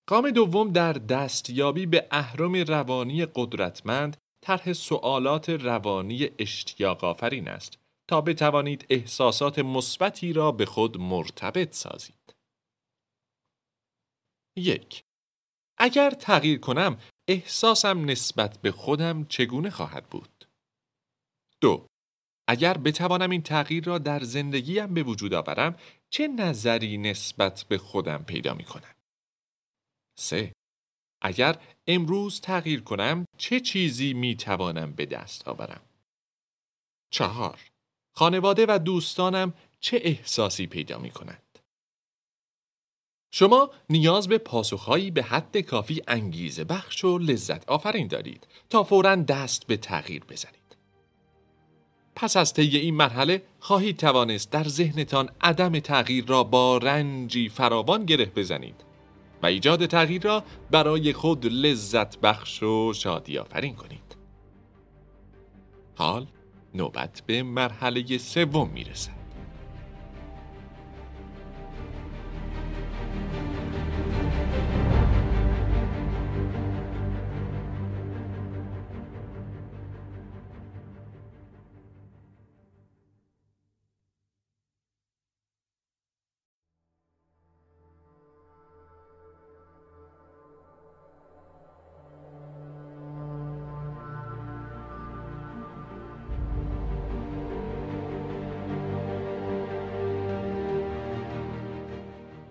گام 0.09 0.31
دوم 0.31 0.71
در 0.71 0.93
دستیابی 0.93 1.85
به 1.85 2.07
اهرم 2.11 2.55
روانی 2.55 3.25
قدرتمند 3.25 4.17
طرح 4.43 4.73
سوالات 4.73 5.49
روانی 5.49 6.29
اشتیاق 6.39 7.03
آفرین 7.03 7.47
است 7.47 7.77
تا 8.09 8.21
بتوانید 8.21 8.85
احساسات 8.89 9.59
مثبتی 9.59 10.33
را 10.33 10.51
به 10.51 10.65
خود 10.65 10.97
مرتبط 10.97 11.73
سازید. 11.73 12.35
یک 14.57 15.03
اگر 15.77 16.09
تغییر 16.09 16.59
کنم 16.59 16.97
احساسم 17.27 18.05
نسبت 18.05 18.57
به 18.61 18.71
خودم 18.71 19.25
چگونه 19.25 19.69
خواهد 19.69 20.09
بود؟ 20.09 20.47
دو 21.61 21.87
اگر 22.47 22.77
بتوانم 22.77 23.29
این 23.29 23.41
تغییر 23.41 23.83
را 23.83 23.97
در 23.97 24.23
زندگیم 24.23 24.93
به 24.93 25.03
وجود 25.03 25.33
آورم 25.33 25.75
چه 26.09 26.27
نظری 26.27 26.97
نسبت 26.97 27.65
به 27.69 27.77
خودم 27.77 28.23
پیدا 28.23 28.53
می 28.53 28.63
کنم؟ 28.63 28.95
سه 30.19 30.53
اگر 31.21 31.59
امروز 31.87 32.41
تغییر 32.41 32.81
کنم 32.81 33.25
چه 33.37 33.59
چیزی 33.59 34.13
می 34.13 34.35
توانم 34.35 34.91
به 34.91 35.05
دست 35.05 35.47
آورم؟ 35.47 35.81
چهار 37.09 37.59
خانواده 38.15 38.65
و 38.69 38.79
دوستانم 38.79 39.53
چه 39.79 39.99
احساسی 40.03 40.67
پیدا 40.67 40.97
می 40.97 41.11
کنند؟ 41.11 41.59
شما 43.31 43.71
نیاز 43.89 44.27
به 44.27 44.37
پاسخهایی 44.37 45.11
به 45.11 45.23
حد 45.23 45.57
کافی 45.57 46.01
انگیزه 46.07 46.63
بخش 46.63 47.03
و 47.03 47.17
لذت 47.17 47.69
آفرین 47.69 48.07
دارید 48.07 48.47
تا 48.69 48.83
فورا 48.83 49.15
دست 49.15 49.67
به 49.67 49.77
تغییر 49.77 50.23
بزنید. 50.23 50.56
پس 52.19 52.37
از 52.37 52.53
طی 52.53 52.77
این 52.77 52.95
مرحله 52.95 53.41
خواهید 53.59 53.97
توانست 53.97 54.51
در 54.51 54.63
ذهنتان 54.63 55.29
عدم 55.41 55.79
تغییر 55.79 56.25
را 56.25 56.43
با 56.43 56.77
رنجی 56.77 57.49
فراوان 57.49 58.05
گره 58.05 58.25
بزنید 58.25 58.75
و 59.43 59.45
ایجاد 59.45 59.85
تغییر 59.85 60.21
را 60.21 60.43
برای 60.71 61.13
خود 61.13 61.45
لذت 61.45 62.17
بخش 62.17 62.63
و 62.63 62.93
شادی 62.93 63.37
آفرین 63.37 63.75
کنید. 63.75 64.17
حال 65.95 66.27
نوبت 66.73 67.23
به 67.25 67.43
مرحله 67.43 68.17
سوم 68.17 68.69
می‌رسد. 68.69 69.16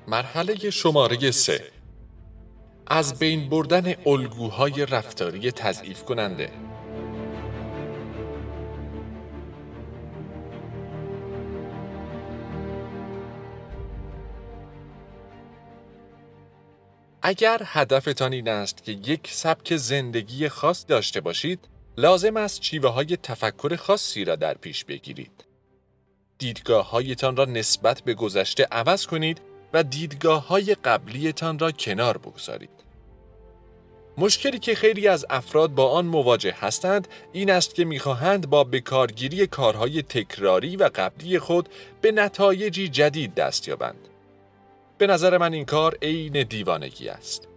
مرحله 0.09 0.71
شماره 0.71 1.31
سه 1.31 1.65
از 2.87 3.19
بین 3.19 3.49
بردن 3.49 3.95
الگوهای 4.07 4.87
رفتاری 4.87 5.51
تضعیف 5.51 6.03
کننده 6.03 6.51
اگر 17.23 17.63
هدفتان 17.65 18.33
این 18.33 18.49
است 18.49 18.85
که 18.85 18.93
یک 18.93 19.29
سبک 19.33 19.77
زندگی 19.77 20.49
خاص 20.49 20.85
داشته 20.89 21.21
باشید، 21.21 21.69
لازم 21.97 22.37
است 22.37 22.63
شیوه 22.63 22.91
های 22.91 23.17
تفکر 23.23 23.77
خاصی 23.77 24.25
را 24.25 24.37
در 24.37 24.55
پیش 24.55 24.85
بگیرید. 24.85 25.45
دیدگاه 26.39 26.91
هایتان 26.91 27.37
را 27.37 27.45
نسبت 27.45 28.01
به 28.01 28.15
گذشته 28.15 28.65
عوض 28.65 29.07
کنید 29.07 29.41
و 29.73 29.83
دیدگاه 29.83 30.47
های 30.47 30.75
قبلیتان 30.75 31.59
را 31.59 31.71
کنار 31.71 32.19
بگذارید. 32.19 32.71
مشکلی 34.19 34.59
که 34.59 34.75
خیلی 34.75 35.09
از 35.09 35.27
افراد 35.31 35.71
با 35.71 35.91
آن 35.91 36.07
مواجه 36.07 36.55
هستند 36.61 37.09
این 37.33 37.51
است 37.51 37.75
که 37.75 37.85
می‌خواهند 37.85 38.51
با 38.51 38.65
بکارگیری 38.65 39.47
کارهای 39.47 40.03
تکراری 40.03 40.77
و 40.77 40.91
قبلی 40.95 41.39
خود 41.39 41.69
به 42.01 42.13
نتایجی 42.13 42.89
جدید 42.89 43.35
دست 43.35 43.69
یابند. 43.69 44.09
به 44.99 45.07
نظر 45.07 45.39
من 45.39 45.53
این 45.53 45.65
کار 45.65 45.99
عین 46.03 46.43
دیوانگی 46.43 47.09
است. 47.09 47.49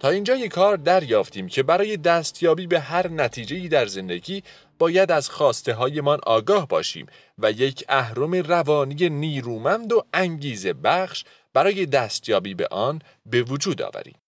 تا 0.00 0.08
اینجای 0.08 0.48
کار 0.48 0.76
دریافتیم 0.76 1.48
که 1.48 1.62
برای 1.62 1.96
دستیابی 1.96 2.66
به 2.66 2.80
هر 2.80 3.08
نتیجه‌ای 3.08 3.68
در 3.68 3.86
زندگی 3.86 4.42
باید 4.78 5.12
از 5.12 5.30
خواسته 5.30 5.74
هایمان 5.74 6.20
آگاه 6.26 6.68
باشیم 6.68 7.06
و 7.38 7.50
یک 7.50 7.84
اهرم 7.88 8.34
روانی 8.34 9.08
نیرومند 9.08 9.92
و 9.92 10.04
انگیزه 10.12 10.72
بخش 10.72 11.24
برای 11.52 11.86
دستیابی 11.86 12.54
به 12.54 12.68
آن 12.70 13.02
به 13.26 13.42
وجود 13.42 13.82
آوریم. 13.82 14.18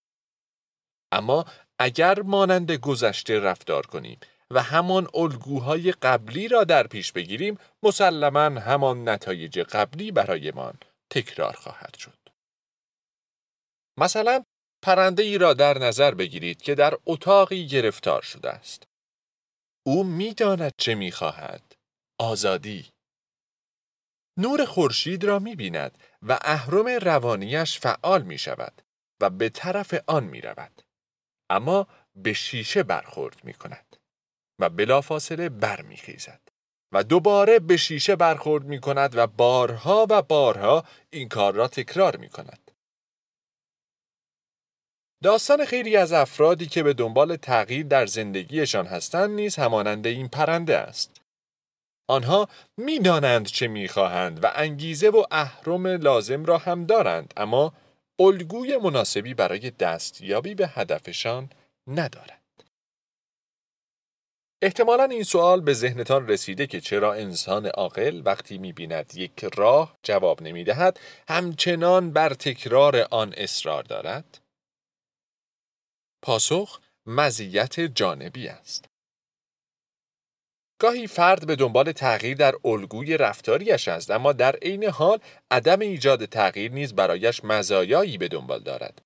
اما 1.11 1.45
اگر 1.79 2.21
مانند 2.21 2.71
گذشته 2.71 3.39
رفتار 3.39 3.85
کنیم 3.85 4.19
و 4.51 4.63
همان 4.63 5.07
الگوهای 5.13 5.91
قبلی 5.91 6.47
را 6.47 6.63
در 6.63 6.87
پیش 6.87 7.11
بگیریم 7.11 7.57
مسلما 7.83 8.59
همان 8.59 9.09
نتایج 9.09 9.59
قبلی 9.59 10.11
برایمان 10.11 10.73
تکرار 11.09 11.53
خواهد 11.53 11.97
شد. 11.97 12.19
مثلا 13.97 14.43
پرنده 14.81 15.23
ای 15.23 15.37
را 15.37 15.53
در 15.53 15.77
نظر 15.77 16.13
بگیرید 16.13 16.61
که 16.61 16.75
در 16.75 16.97
اتاقی 17.05 17.67
گرفتار 17.67 18.21
شده 18.21 18.49
است. 18.49 18.88
او 19.83 20.03
می‌داند 20.03 20.73
چه 20.77 20.95
می‌خواهد. 20.95 21.75
آزادی. 22.19 22.89
نور 24.37 24.65
خورشید 24.65 25.23
را 25.23 25.39
می 25.39 25.55
بیند 25.55 25.97
و 26.21 26.39
اهرم 26.41 26.87
روانیش 26.87 27.79
فعال 27.79 28.21
می 28.21 28.37
شود 28.37 28.81
و 29.21 29.29
به 29.29 29.49
طرف 29.49 29.93
آن 30.07 30.23
می 30.23 30.41
رود. 30.41 30.81
اما 31.49 31.87
به 32.15 32.33
شیشه 32.33 32.83
برخورد 32.83 33.43
می 33.43 33.53
کند 33.53 33.95
و 34.59 34.69
بلافاصله 34.69 35.49
برمیخیزد 35.49 36.41
و 36.91 37.03
دوباره 37.03 37.59
به 37.59 37.77
شیشه 37.77 38.15
برخورد 38.15 38.63
می 38.65 38.79
کند 38.81 39.15
و 39.15 39.27
بارها 39.27 40.07
و 40.09 40.21
بارها 40.21 40.85
این 41.09 41.29
کار 41.29 41.53
را 41.53 41.67
تکرار 41.67 42.17
می 42.17 42.29
کند. 42.29 42.68
داستان 45.23 45.65
خیلی 45.65 45.95
از 45.95 46.11
افرادی 46.11 46.65
که 46.65 46.83
به 46.83 46.93
دنبال 46.93 47.35
تغییر 47.35 47.85
در 47.85 48.05
زندگیشان 48.05 48.85
هستند 48.85 49.29
نیز 49.29 49.55
همانند 49.55 50.07
این 50.07 50.27
پرنده 50.27 50.77
است. 50.77 51.21
آنها 52.07 52.47
می‌دانند 52.77 53.45
چه 53.45 53.67
می‌خواهند 53.67 54.43
و 54.43 54.51
انگیزه 54.55 55.09
و 55.09 55.23
اهرم 55.31 55.87
لازم 55.87 56.45
را 56.45 56.57
هم 56.57 56.85
دارند 56.85 57.33
اما 57.37 57.73
الگوی 58.19 58.77
مناسبی 58.77 59.33
برای 59.33 59.71
دستیابی 59.71 60.55
به 60.55 60.67
هدفشان 60.67 61.49
ندارند. 61.87 62.39
احتمالا 64.61 65.03
این 65.03 65.23
سوال 65.23 65.61
به 65.61 65.73
ذهنتان 65.73 66.27
رسیده 66.27 66.67
که 66.67 66.81
چرا 66.81 67.13
انسان 67.13 67.65
عاقل 67.65 68.21
وقتی 68.25 68.57
می‌بیند 68.57 69.11
یک 69.15 69.45
راه 69.55 69.97
جواب 70.03 70.41
نمی‌دهد 70.41 70.99
همچنان 71.29 72.11
بر 72.11 72.33
تکرار 72.33 73.07
آن 73.11 73.33
اصرار 73.37 73.83
دارد؟ 73.83 74.39
پاسخ 76.21 76.79
مزیت 77.05 77.79
جانبی 77.79 78.47
است. 78.47 78.85
گاهی 80.81 81.07
فرد 81.07 81.47
به 81.47 81.55
دنبال 81.55 81.91
تغییر 81.91 82.37
در 82.37 82.55
الگوی 82.65 83.17
رفتاریش 83.17 83.87
است 83.87 84.11
اما 84.11 84.33
در 84.33 84.55
عین 84.55 84.83
حال 84.83 85.19
عدم 85.51 85.79
ایجاد 85.79 86.25
تغییر 86.25 86.71
نیز 86.71 86.95
برایش 86.95 87.43
مزایایی 87.43 88.17
به 88.17 88.27
دنبال 88.27 88.59
دارد. 88.59 89.01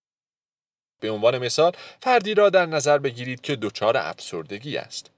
به 1.00 1.12
عنوان 1.12 1.38
مثال 1.38 1.72
فردی 2.02 2.34
را 2.34 2.50
در 2.50 2.66
نظر 2.66 2.98
بگیرید 2.98 3.42
که 3.42 3.56
دچار 3.56 3.98
افسردگی 3.98 4.78
است. 4.78 5.12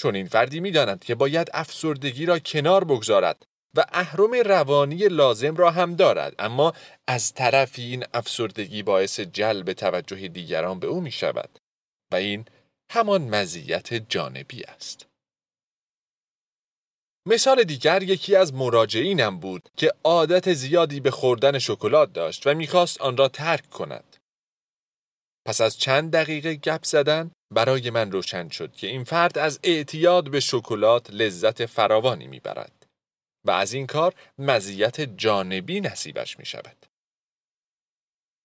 چون 0.00 0.14
این 0.14 0.28
فردی 0.28 0.60
می‌داند 0.60 1.04
که 1.04 1.14
باید 1.14 1.50
افسردگی 1.54 2.26
را 2.26 2.38
کنار 2.38 2.84
بگذارد 2.84 3.46
و 3.76 3.84
اهرم 3.92 4.34
روانی 4.34 4.96
لازم 4.96 5.56
را 5.56 5.70
هم 5.70 5.96
دارد 5.96 6.34
اما 6.38 6.72
از 7.06 7.34
طرفی 7.34 7.82
این 7.82 8.04
افسردگی 8.14 8.82
باعث 8.82 9.20
جلب 9.20 9.72
توجه 9.72 10.28
دیگران 10.28 10.78
به 10.78 10.86
او 10.86 11.00
می 11.00 11.10
شود 11.10 11.58
و 12.12 12.16
این 12.16 12.44
همان 12.90 13.22
مزیت 13.34 13.94
جانبی 13.94 14.64
است. 14.64 15.06
مثال 17.26 17.64
دیگر 17.64 18.02
یکی 18.02 18.36
از 18.36 18.54
مراجعینم 18.54 19.38
بود 19.38 19.68
که 19.76 19.92
عادت 20.04 20.52
زیادی 20.52 21.00
به 21.00 21.10
خوردن 21.10 21.58
شکلات 21.58 22.12
داشت 22.12 22.46
و 22.46 22.54
می‌خواست 22.54 23.00
آن 23.00 23.16
را 23.16 23.28
ترک 23.28 23.70
کند. 23.70 24.16
پس 25.46 25.60
از 25.60 25.78
چند 25.78 26.12
دقیقه 26.12 26.54
گپ 26.54 26.84
زدن 26.84 27.30
برای 27.54 27.90
من 27.90 28.12
روشن 28.12 28.48
شد 28.48 28.72
که 28.72 28.86
این 28.86 29.04
فرد 29.04 29.38
از 29.38 29.60
اعتیاد 29.62 30.30
به 30.30 30.40
شکلات 30.40 31.10
لذت 31.10 31.66
فراوانی 31.66 32.26
می‌برد 32.26 32.77
و 33.48 33.50
از 33.50 33.72
این 33.72 33.86
کار 33.86 34.14
مزیت 34.38 35.00
جانبی 35.00 35.80
نصیبش 35.80 36.38
می 36.38 36.44
شود. 36.44 36.86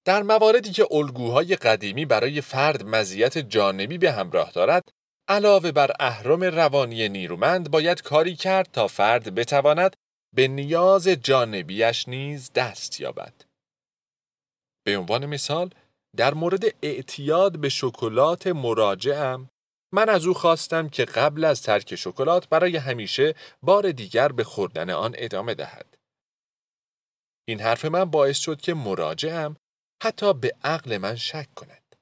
در 0.06 0.24
مواردی 0.24 0.72
که 0.72 0.88
الگوهای 0.92 1.56
قدیمی 1.56 2.06
برای 2.06 2.42
فرد 2.42 2.84
مزیت 2.84 3.38
جانبی 3.38 3.98
به 3.98 4.12
همراه 4.12 4.52
دارد، 4.52 4.84
علاوه 5.28 5.72
بر 5.72 5.92
اهرم 6.00 6.44
روانی 6.44 7.10
نیرومند 7.10 7.72
باید 7.72 8.02
کاری 8.02 8.36
کرد 8.36 8.70
تا 8.72 8.88
فرد 8.88 9.36
بتواند 9.36 9.96
به 10.36 10.48
نیاز 10.48 11.08
جانبیش 11.08 12.08
نیز 12.08 12.52
دست 12.54 13.00
یابد. 13.00 13.34
به 14.86 14.98
عنوان 14.98 15.26
مثال، 15.26 15.70
در 16.16 16.34
مورد 16.34 16.64
اعتیاد 16.82 17.60
به 17.60 17.70
شکلات 17.70 18.48
مراجعم 18.48 19.50
من 19.94 20.10
از 20.10 20.26
او 20.26 20.34
خواستم 20.34 20.90
که 20.90 21.06
قبل 21.06 21.44
از 21.44 21.62
ترک 21.62 21.96
شکلات 21.96 22.50
برای 22.50 22.78
همیشه 22.78 23.36
بار 23.62 23.92
دیگر 23.92 24.32
به 24.32 24.44
خوردن 24.44 24.90
آن 24.90 25.16
ادامه 25.18 25.54
دهد. 25.54 25.98
این 27.48 27.60
حرف 27.60 27.86
من 27.86 28.06
باعث 28.06 28.38
شد 28.38 28.62
که 28.62 28.74
مراجعم 28.74 29.56
حتی 30.04 30.34
به 30.34 30.56
عقل 30.64 30.98
من 30.98 31.16
شک 31.16 31.54
کند. 31.56 31.96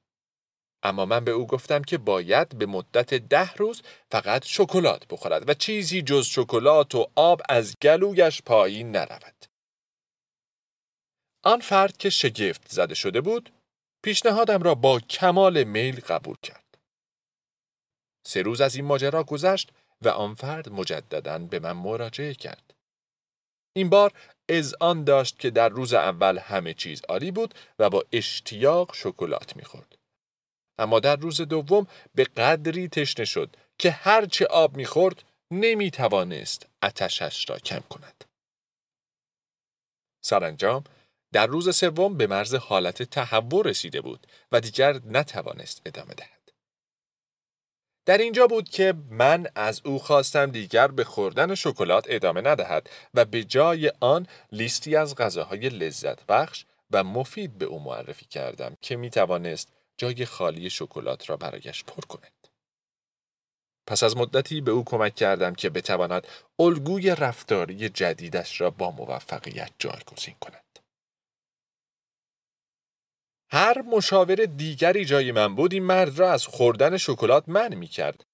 اما 0.82 1.06
من 1.06 1.24
به 1.24 1.30
او 1.30 1.46
گفتم 1.46 1.82
که 1.82 1.98
باید 1.98 2.58
به 2.58 2.66
مدت 2.66 3.14
ده 3.14 3.54
روز 3.54 3.82
فقط 4.10 4.44
شکلات 4.44 5.06
بخورد 5.08 5.48
و 5.48 5.54
چیزی 5.54 6.02
جز 6.02 6.26
شکلات 6.26 6.94
و 6.94 7.06
آب 7.14 7.42
از 7.48 7.76
گلویش 7.82 8.42
پایین 8.42 8.90
نرود. 8.90 9.44
آن 11.44 11.60
فرد 11.60 11.96
که 11.96 12.10
شگفت 12.10 12.68
زده 12.68 12.94
شده 12.94 13.20
بود 13.20 13.52
پیشنهادم 14.04 14.62
را 14.62 14.74
با 14.74 15.00
کمال 15.00 15.64
میل 15.64 16.00
قبول 16.00 16.36
کرد. 16.42 16.61
سه 18.26 18.42
روز 18.42 18.60
از 18.60 18.76
این 18.76 18.84
ماجرا 18.84 19.24
گذشت 19.24 19.70
و 20.02 20.08
آن 20.08 20.34
فرد 20.34 20.68
مجددا 20.68 21.38
به 21.38 21.58
من 21.58 21.72
مراجعه 21.72 22.34
کرد. 22.34 22.74
این 23.76 23.90
بار 23.90 24.12
از 24.48 24.74
آن 24.80 25.04
داشت 25.04 25.38
که 25.38 25.50
در 25.50 25.68
روز 25.68 25.94
اول 25.94 26.38
همه 26.38 26.74
چیز 26.74 27.02
عالی 27.08 27.30
بود 27.30 27.54
و 27.78 27.90
با 27.90 28.04
اشتیاق 28.12 28.94
شکلات 28.94 29.56
می‌خورد. 29.56 29.98
اما 30.78 31.00
در 31.00 31.16
روز 31.16 31.40
دوم 31.40 31.86
به 32.14 32.24
قدری 32.24 32.88
تشنه 32.88 33.24
شد 33.24 33.56
که 33.78 33.90
هرچه 33.90 34.46
آب 34.46 34.76
می‌خورد 34.76 35.22
نمی 35.50 35.90
توانست 35.90 36.66
اتشش 36.82 37.50
را 37.50 37.58
کم 37.58 37.80
کند. 37.80 38.24
سرانجام 40.24 40.84
در 41.32 41.46
روز 41.46 41.76
سوم 41.76 42.16
به 42.16 42.26
مرز 42.26 42.54
حالت 42.54 43.02
تهوع 43.02 43.66
رسیده 43.66 44.00
بود 44.00 44.26
و 44.52 44.60
دیگر 44.60 45.00
نتوانست 45.06 45.82
ادامه 45.86 46.14
دهد. 46.14 46.41
در 48.06 48.18
اینجا 48.18 48.46
بود 48.46 48.68
که 48.68 48.94
من 49.10 49.46
از 49.54 49.80
او 49.84 49.98
خواستم 49.98 50.50
دیگر 50.50 50.88
به 50.88 51.04
خوردن 51.04 51.54
شکلات 51.54 52.06
ادامه 52.08 52.40
ندهد 52.40 52.90
و 53.14 53.24
به 53.24 53.44
جای 53.44 53.92
آن 54.00 54.26
لیستی 54.52 54.96
از 54.96 55.14
غذاهای 55.14 55.68
لذت 55.68 56.26
بخش 56.26 56.64
و 56.90 57.04
مفید 57.04 57.58
به 57.58 57.64
او 57.64 57.80
معرفی 57.80 58.26
کردم 58.26 58.76
که 58.80 58.96
می 58.96 59.10
توانست 59.10 59.72
جای 59.96 60.24
خالی 60.24 60.70
شکلات 60.70 61.30
را 61.30 61.36
برایش 61.36 61.84
پر 61.84 62.00
کند. 62.00 62.48
پس 63.86 64.02
از 64.02 64.16
مدتی 64.16 64.60
به 64.60 64.70
او 64.70 64.84
کمک 64.84 65.14
کردم 65.14 65.54
که 65.54 65.70
بتواند 65.70 66.26
الگوی 66.58 67.10
رفتاری 67.10 67.88
جدیدش 67.88 68.60
را 68.60 68.70
با 68.70 68.90
موفقیت 68.90 69.70
جایگزین 69.78 70.34
کند. 70.40 70.61
هر 73.54 73.82
مشاور 73.82 74.34
دیگری 74.34 75.04
جای 75.04 75.32
من 75.32 75.54
بود 75.54 75.72
این 75.72 75.82
مرد 75.82 76.18
را 76.18 76.32
از 76.32 76.46
خوردن 76.46 76.96
شکلات 76.96 77.44
من 77.46 77.74
می 77.74 77.86
کرد. 77.86 78.24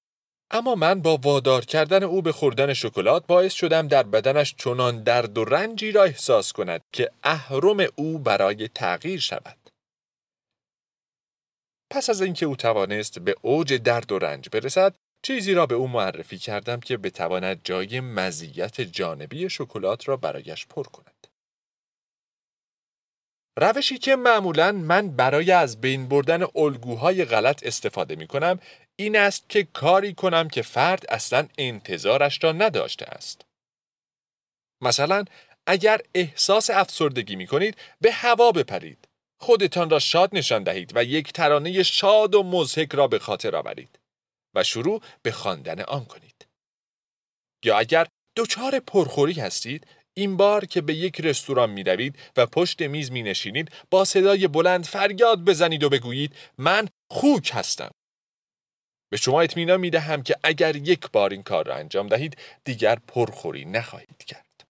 اما 0.50 0.74
من 0.74 1.02
با 1.02 1.16
وادار 1.16 1.64
کردن 1.64 2.02
او 2.02 2.22
به 2.22 2.32
خوردن 2.32 2.74
شکلات 2.74 3.26
باعث 3.26 3.52
شدم 3.52 3.88
در 3.88 4.02
بدنش 4.02 4.54
چنان 4.58 5.02
درد 5.02 5.38
و 5.38 5.44
رنجی 5.44 5.92
را 5.92 6.04
احساس 6.04 6.52
کند 6.52 6.80
که 6.92 7.10
اهرم 7.22 7.86
او 7.96 8.18
برای 8.18 8.68
تغییر 8.68 9.20
شود. 9.20 9.70
پس 11.90 12.10
از 12.10 12.22
اینکه 12.22 12.46
او 12.46 12.56
توانست 12.56 13.18
به 13.18 13.34
اوج 13.42 13.74
درد 13.74 14.12
و 14.12 14.18
رنج 14.18 14.48
برسد، 14.52 14.94
چیزی 15.22 15.54
را 15.54 15.66
به 15.66 15.74
او 15.74 15.88
معرفی 15.88 16.38
کردم 16.38 16.80
که 16.80 16.96
بتواند 16.96 17.60
جای 17.64 18.00
مزیت 18.00 18.80
جانبی 18.80 19.50
شکلات 19.50 20.08
را 20.08 20.16
برایش 20.16 20.66
پر 20.66 20.82
کند. 20.82 21.17
روشی 23.60 23.98
که 23.98 24.16
معمولا 24.16 24.72
من 24.72 25.10
برای 25.10 25.50
از 25.52 25.80
بین 25.80 26.08
بردن 26.08 26.46
الگوهای 26.54 27.24
غلط 27.24 27.66
استفاده 27.66 28.16
می 28.16 28.26
کنم 28.26 28.60
این 28.96 29.16
است 29.16 29.48
که 29.48 29.64
کاری 29.72 30.14
کنم 30.14 30.48
که 30.48 30.62
فرد 30.62 31.04
اصلا 31.08 31.48
انتظارش 31.58 32.44
را 32.44 32.52
نداشته 32.52 33.06
است. 33.06 33.46
مثلا 34.82 35.24
اگر 35.66 36.00
احساس 36.14 36.70
افسردگی 36.70 37.36
می 37.36 37.46
کنید 37.46 37.76
به 38.00 38.12
هوا 38.12 38.52
بپرید. 38.52 39.08
خودتان 39.40 39.90
را 39.90 39.98
شاد 39.98 40.30
نشان 40.32 40.62
دهید 40.62 40.92
و 40.96 41.04
یک 41.04 41.32
ترانه 41.32 41.82
شاد 41.82 42.34
و 42.34 42.42
مزهک 42.42 42.94
را 42.94 43.08
به 43.08 43.18
خاطر 43.18 43.56
آورید 43.56 43.98
و 44.54 44.64
شروع 44.64 45.02
به 45.22 45.32
خواندن 45.32 45.80
آن 45.80 46.04
کنید. 46.04 46.46
یا 47.64 47.78
اگر 47.78 48.06
دچار 48.36 48.80
پرخوری 48.80 49.32
هستید 49.32 49.86
این 50.18 50.36
بار 50.36 50.64
که 50.64 50.80
به 50.80 50.94
یک 50.94 51.20
رستوران 51.20 51.70
می 51.70 51.84
روید 51.84 52.18
و 52.36 52.46
پشت 52.46 52.82
میز 52.82 53.12
می 53.12 53.22
نشینید 53.22 53.70
با 53.90 54.04
صدای 54.04 54.48
بلند 54.48 54.84
فریاد 54.84 55.44
بزنید 55.44 55.82
و 55.82 55.88
بگویید 55.88 56.34
من 56.58 56.88
خوک 57.10 57.50
هستم. 57.54 57.90
به 59.10 59.16
شما 59.16 59.40
اطمینان 59.40 59.80
می 59.80 59.90
دهم 59.90 60.22
که 60.22 60.36
اگر 60.42 60.76
یک 60.76 61.10
بار 61.10 61.30
این 61.30 61.42
کار 61.42 61.66
را 61.66 61.74
انجام 61.74 62.08
دهید 62.08 62.36
دیگر 62.64 62.98
پرخوری 63.06 63.64
نخواهید 63.64 64.24
کرد. 64.26 64.64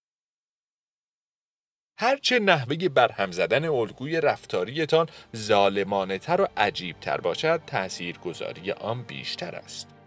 هرچه 1.97 2.39
نحوه 2.39 2.89
برهم 2.89 3.31
زدن 3.31 3.65
الگوی 3.65 4.21
رفتاریتان 4.21 5.09
ظالمانه 5.35 6.17
تر 6.17 6.41
و 6.41 6.47
عجیب 6.57 6.99
تر 6.99 7.21
باشد 7.21 7.61
تأثیر 7.67 8.17
گذاری 8.17 8.71
آن 8.71 9.03
بیشتر 9.03 9.55
است. 9.55 9.98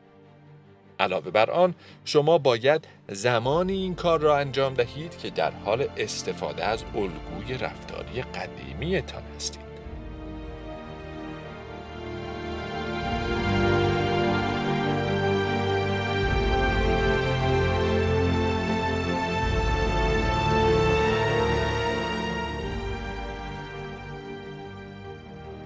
علاوه 1.03 1.31
بر 1.31 1.51
آن 1.51 1.75
شما 2.05 2.39
باید 2.39 2.85
زمانی 3.09 3.73
این 3.73 3.95
کار 3.95 4.21
را 4.21 4.39
انجام 4.39 4.75
دهید 4.75 5.19
که 5.19 5.31
در 5.31 5.51
حال 5.51 5.89
استفاده 5.97 6.65
از 6.65 6.85
الگوی 6.95 7.59
رفتاری 7.59 8.23
قدیمیتان 8.23 9.23
هستید. 9.37 9.63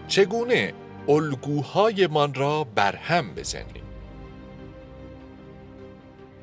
چگونه 0.09 0.73
الگوهایمان 1.09 2.35
را 2.35 2.67
برهم 2.75 3.35
بزنیم 3.35 3.86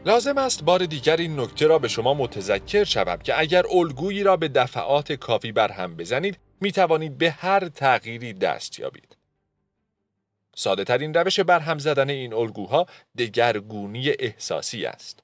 لازم 0.05 0.37
است 0.37 0.63
بار 0.63 0.85
دیگر 0.85 1.17
این 1.17 1.39
نکته 1.39 1.67
را 1.67 1.79
به 1.79 1.87
شما 1.87 2.13
متذکر 2.13 2.83
شوم 2.83 3.17
که 3.17 3.39
اگر 3.39 3.63
الگویی 3.71 4.23
را 4.23 4.37
به 4.37 4.47
دفعات 4.47 5.11
کافی 5.11 5.51
برهم 5.51 5.95
بزنید 5.95 6.37
می 6.61 6.71
توانید 6.71 7.17
به 7.17 7.31
هر 7.31 7.69
تغییری 7.69 8.33
دست 8.33 8.79
یابید. 8.79 9.17
ساده 10.55 10.83
ترین 10.83 11.13
روش 11.13 11.39
برهم 11.39 11.79
زدن 11.79 12.09
این 12.09 12.33
الگوها 12.33 12.85
دگرگونی 13.17 14.09
احساسی 14.09 14.85
است. 14.85 15.19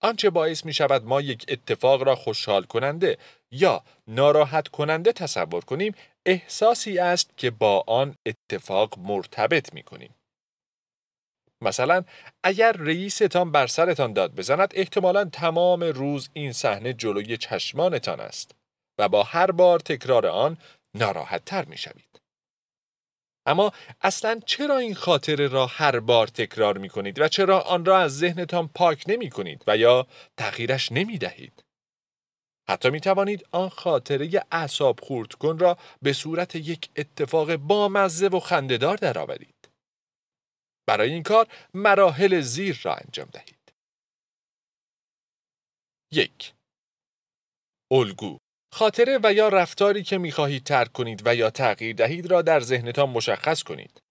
آنچه 0.00 0.30
باعث 0.30 0.64
می 0.64 0.72
شود 0.72 1.04
ما 1.04 1.20
یک 1.20 1.44
اتفاق 1.48 2.02
را 2.02 2.14
خوشحال 2.14 2.62
کننده 2.62 3.18
یا 3.50 3.82
ناراحت 4.08 4.68
کننده 4.68 5.12
تصور 5.12 5.64
کنیم 5.64 5.94
احساسی 6.26 6.98
است 6.98 7.30
که 7.36 7.50
با 7.50 7.84
آن 7.86 8.14
اتفاق 8.26 8.98
مرتبط 8.98 9.74
می 9.74 9.82
کنیم. 9.82 10.14
مثلا 11.62 12.04
اگر 12.42 12.72
رئیستان 12.72 13.52
بر 13.52 13.66
سرتان 13.66 14.12
داد 14.12 14.34
بزند 14.34 14.72
احتمالا 14.74 15.24
تمام 15.24 15.82
روز 15.82 16.28
این 16.32 16.52
صحنه 16.52 16.92
جلوی 16.92 17.36
چشمانتان 17.36 18.20
است 18.20 18.54
و 18.98 19.08
با 19.08 19.22
هر 19.22 19.50
بار 19.50 19.78
تکرار 19.78 20.26
آن 20.26 20.58
ناراحت 20.94 21.44
تر 21.44 21.64
می 21.64 21.76
شوید. 21.76 22.20
اما 23.46 23.72
اصلا 24.00 24.40
چرا 24.46 24.78
این 24.78 24.94
خاطره 24.94 25.48
را 25.48 25.66
هر 25.66 26.00
بار 26.00 26.26
تکرار 26.26 26.78
می 26.78 26.88
کنید 26.88 27.20
و 27.20 27.28
چرا 27.28 27.60
آن 27.60 27.84
را 27.84 27.98
از 27.98 28.18
ذهنتان 28.18 28.68
پاک 28.68 29.04
نمی 29.08 29.30
کنید 29.30 29.64
و 29.66 29.76
یا 29.76 30.06
تغییرش 30.36 30.92
نمی 30.92 31.18
دهید؟ 31.18 31.64
حتی 32.68 32.90
می 32.90 33.00
توانید 33.00 33.46
آن 33.50 33.68
خاطره 33.68 34.44
اعصاب 34.52 35.00
خورد 35.00 35.32
کن 35.32 35.58
را 35.58 35.78
به 36.02 36.12
صورت 36.12 36.56
یک 36.56 36.90
اتفاق 36.96 37.56
بامزه 37.56 38.28
و 38.28 38.40
خندهدار 38.40 38.96
درآورید. 38.96 39.51
برای 40.86 41.12
این 41.12 41.22
کار 41.22 41.48
مراحل 41.74 42.40
زیر 42.40 42.80
را 42.84 42.94
انجام 42.94 43.28
دهید. 43.32 43.72
یک 46.12 46.54
الگو 47.92 48.38
خاطره 48.72 49.18
و 49.24 49.32
یا 49.32 49.48
رفتاری 49.48 50.02
که 50.02 50.18
می‌خواهید 50.18 50.64
ترک 50.64 50.92
کنید 50.92 51.22
و 51.26 51.34
یا 51.34 51.50
تغییر 51.50 51.96
دهید 51.96 52.26
را 52.30 52.42
در 52.42 52.60
ذهنتان 52.60 53.10
مشخص 53.10 53.62
کنید. 53.62 54.02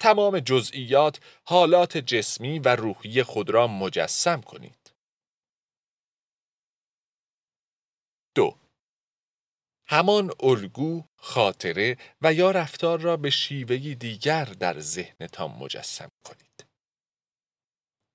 تمام 0.00 0.40
جزئیات، 0.40 1.20
حالات 1.46 1.96
جسمی 1.98 2.58
و 2.58 2.76
روحی 2.76 3.22
خود 3.22 3.50
را 3.50 3.66
مجسم 3.66 4.40
کنید. 4.40 4.92
دو 8.34 8.58
همان 9.86 10.30
الگو، 10.40 11.04
خاطره 11.20 11.96
و 12.22 12.32
یا 12.32 12.50
رفتار 12.50 13.00
را 13.00 13.16
به 13.16 13.30
شیوهی 13.30 13.94
دیگر 13.94 14.44
در 14.44 14.80
ذهنتان 14.80 15.50
مجسم 15.50 16.10
کنید. 16.24 16.66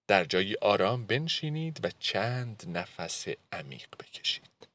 در 0.08 0.26
جایی 0.26 0.56
آرام 0.56 1.06
بنشینید 1.06 1.86
و 1.86 1.90
چند 2.00 2.64
نفس 2.68 3.28
عمیق 3.52 3.88
بکشید. 4.00 4.68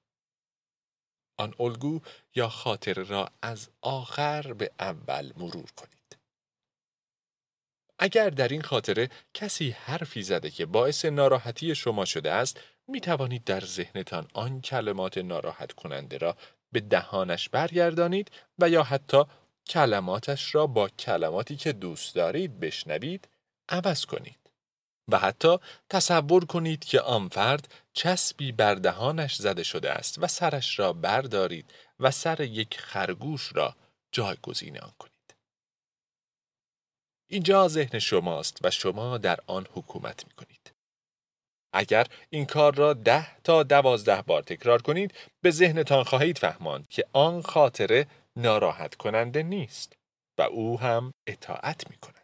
آن 1.38 1.54
الگو 1.60 2.00
یا 2.34 2.48
خاطره 2.48 3.02
را 3.02 3.30
از 3.42 3.68
آخر 3.80 4.52
به 4.52 4.70
اول 4.78 5.32
مرور 5.36 5.70
کنید. 5.76 6.18
اگر 7.98 8.30
در 8.30 8.48
این 8.48 8.62
خاطره 8.62 9.08
کسی 9.34 9.70
حرفی 9.70 10.22
زده 10.22 10.50
که 10.50 10.66
باعث 10.66 11.04
ناراحتی 11.04 11.74
شما 11.74 12.04
شده 12.04 12.32
است، 12.32 12.60
می 12.88 13.00
توانید 13.00 13.44
در 13.44 13.60
ذهنتان 13.60 14.28
آن 14.34 14.60
کلمات 14.60 15.18
ناراحت 15.18 15.72
کننده 15.72 16.18
را 16.18 16.36
به 16.72 16.80
دهانش 16.80 17.48
برگردانید 17.48 18.30
و 18.58 18.68
یا 18.68 18.82
حتی 18.82 19.24
کلماتش 19.66 20.54
را 20.54 20.66
با 20.66 20.88
کلماتی 20.88 21.56
که 21.56 21.72
دوست 21.72 22.14
دارید 22.14 22.60
بشنوید 22.60 23.28
عوض 23.68 24.04
کنید. 24.04 24.36
و 25.08 25.18
حتی 25.18 25.58
تصور 25.88 26.44
کنید 26.44 26.84
که 26.84 27.00
آن 27.00 27.28
فرد 27.28 27.74
چسبی 27.92 28.52
بر 28.52 28.74
دهانش 28.74 29.36
زده 29.36 29.62
شده 29.62 29.90
است 29.90 30.22
و 30.22 30.26
سرش 30.26 30.78
را 30.78 30.92
بردارید 30.92 31.74
و 32.00 32.10
سر 32.10 32.40
یک 32.40 32.80
خرگوش 32.80 33.56
را 33.56 33.76
جایگزین 34.12 34.80
آن 34.80 34.92
کنید. 34.98 35.34
اینجا 37.26 37.68
ذهن 37.68 37.98
شماست 37.98 38.58
و 38.62 38.70
شما 38.70 39.18
در 39.18 39.40
آن 39.46 39.66
حکومت 39.72 40.24
می 40.26 40.32
کنید. 40.34 40.59
اگر 41.72 42.06
این 42.30 42.46
کار 42.46 42.74
را 42.74 42.92
ده 42.92 43.42
تا 43.42 43.62
دوازده 43.62 44.22
بار 44.22 44.42
تکرار 44.42 44.82
کنید 44.82 45.14
به 45.42 45.50
ذهنتان 45.50 46.04
خواهید 46.04 46.38
فهماند 46.38 46.88
که 46.88 47.04
آن 47.12 47.42
خاطره 47.42 48.06
ناراحت 48.36 48.94
کننده 48.94 49.42
نیست 49.42 49.92
و 50.38 50.42
او 50.42 50.80
هم 50.80 51.12
اطاعت 51.26 51.90
می 51.90 51.96
کند. 51.96 52.20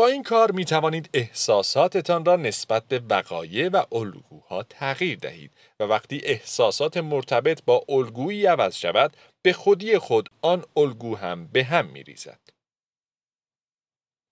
با 0.00 0.06
این 0.06 0.22
کار 0.22 0.50
می 0.50 0.64
توانید 0.64 1.10
احساساتتان 1.14 2.24
را 2.24 2.36
نسبت 2.36 2.84
به 2.84 3.02
وقایع 3.08 3.68
و 3.68 3.84
الگوها 3.92 4.62
تغییر 4.62 5.18
دهید 5.18 5.50
و 5.80 5.84
وقتی 5.84 6.20
احساسات 6.24 6.96
مرتبط 6.96 7.62
با 7.66 7.84
الگویی 7.88 8.46
عوض 8.46 8.74
شود 8.74 9.16
به 9.42 9.52
خودی 9.52 9.98
خود 9.98 10.28
آن 10.42 10.64
الگو 10.76 11.16
هم 11.16 11.46
به 11.46 11.64
هم 11.64 11.86
می 11.86 12.02
ریزد. 12.02 12.40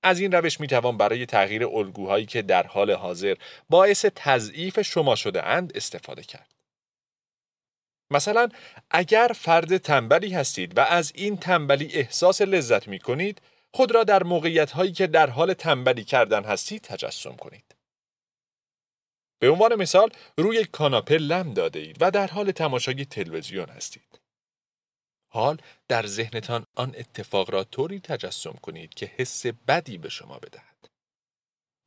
از 0.02 0.20
این 0.20 0.32
روش 0.32 0.60
می 0.60 0.66
توان 0.66 0.96
برای 0.96 1.26
تغییر 1.26 1.66
الگوهایی 1.66 2.26
که 2.26 2.42
در 2.42 2.66
حال 2.66 2.90
حاضر 2.90 3.34
باعث 3.68 4.06
تضعیف 4.14 4.80
شما 4.80 5.16
شده 5.16 5.46
اند 5.46 5.76
استفاده 5.76 6.22
کرد. 6.22 6.54
مثلا 8.10 8.48
اگر 8.90 9.30
فرد 9.36 9.76
تنبلی 9.76 10.34
هستید 10.34 10.78
و 10.78 10.80
از 10.80 11.12
این 11.14 11.36
تنبلی 11.36 11.92
احساس 11.92 12.40
لذت 12.40 12.88
می 12.88 12.98
کنید 12.98 13.40
خود 13.72 13.92
را 13.92 14.04
در 14.04 14.22
موقعیت 14.22 14.70
هایی 14.70 14.92
که 14.92 15.06
در 15.06 15.30
حال 15.30 15.52
تنبلی 15.52 16.04
کردن 16.04 16.44
هستید 16.44 16.82
تجسم 16.82 17.36
کنید. 17.36 17.74
به 19.38 19.50
عنوان 19.50 19.74
مثال 19.74 20.10
روی 20.38 20.64
کاناپه 20.64 21.16
لم 21.16 21.54
داده 21.54 21.78
اید 21.78 21.96
و 22.00 22.10
در 22.10 22.26
حال 22.26 22.50
تماشای 22.50 23.04
تلویزیون 23.04 23.68
هستید. 23.68 24.17
حال 25.28 25.58
در 25.88 26.06
ذهنتان 26.06 26.66
آن 26.74 26.94
اتفاق 26.98 27.50
را 27.50 27.64
طوری 27.64 28.00
تجسم 28.00 28.52
کنید 28.62 28.94
که 28.94 29.10
حس 29.16 29.46
بدی 29.46 29.98
به 29.98 30.08
شما 30.08 30.38
بدهد. 30.38 30.68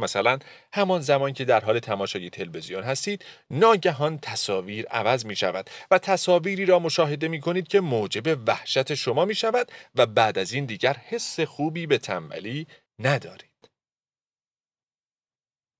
مثلا 0.01 0.39
همان 0.73 1.01
زمان 1.01 1.33
که 1.33 1.45
در 1.45 1.65
حال 1.65 1.79
تماشای 1.79 2.29
تلویزیون 2.29 2.83
هستید 2.83 3.25
ناگهان 3.49 4.19
تصاویر 4.19 4.87
عوض 4.87 5.25
می 5.25 5.35
شود 5.35 5.69
و 5.91 5.97
تصاویری 5.97 6.65
را 6.65 6.79
مشاهده 6.79 7.27
می 7.27 7.41
کنید 7.41 7.67
که 7.67 7.79
موجب 7.79 8.47
وحشت 8.47 8.93
شما 8.93 9.25
می 9.25 9.35
شود 9.35 9.71
و 9.95 10.05
بعد 10.05 10.37
از 10.37 10.53
این 10.53 10.65
دیگر 10.65 10.93
حس 10.93 11.39
خوبی 11.39 11.87
به 11.87 11.97
تنبلی 11.97 12.67
ندارید. 12.99 13.69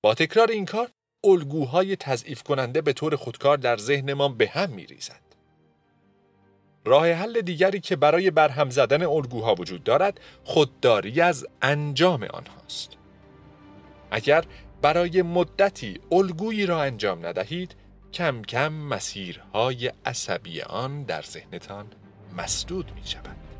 با 0.03 0.13
تکرار 0.13 0.51
این 0.51 0.65
کار 0.65 0.91
الگوهای 1.23 1.95
تضعیف 1.95 2.43
کننده 2.43 2.81
به 2.81 2.93
طور 2.93 3.15
خودکار 3.15 3.57
در 3.57 3.77
ذهنمان 3.77 4.37
به 4.37 4.47
هم 4.47 4.69
می 4.69 4.85
ریزد. 4.85 5.30
راه 6.85 7.11
حل 7.11 7.41
دیگری 7.41 7.79
که 7.79 7.95
برای 7.95 8.31
برهم 8.31 8.69
زدن 8.69 9.05
الگوها 9.05 9.55
وجود 9.55 9.83
دارد 9.83 10.19
خودداری 10.43 11.21
از 11.21 11.47
انجام 11.61 12.23
آنهاست. 12.23 12.97
اگر 14.11 14.43
برای 14.81 15.21
مدتی 15.21 15.99
الگویی 16.11 16.65
را 16.65 16.81
انجام 16.81 17.25
ندهید 17.25 17.75
کم 18.13 18.41
کم 18.41 18.73
مسیرهای 18.73 19.91
عصبی 20.05 20.61
آن 20.61 21.03
در 21.03 21.21
ذهنتان 21.21 21.85
مسدود 22.37 22.91
می 22.95 23.07
شود. 23.07 23.50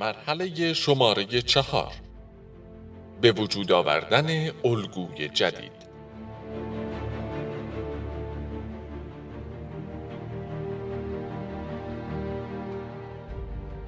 مرحله 0.00 0.72
شماره 0.72 1.42
چهار 1.42 1.92
به 3.20 3.32
وجود 3.32 3.72
آوردن 3.72 4.50
الگوی 4.64 5.28
جدید 5.28 5.72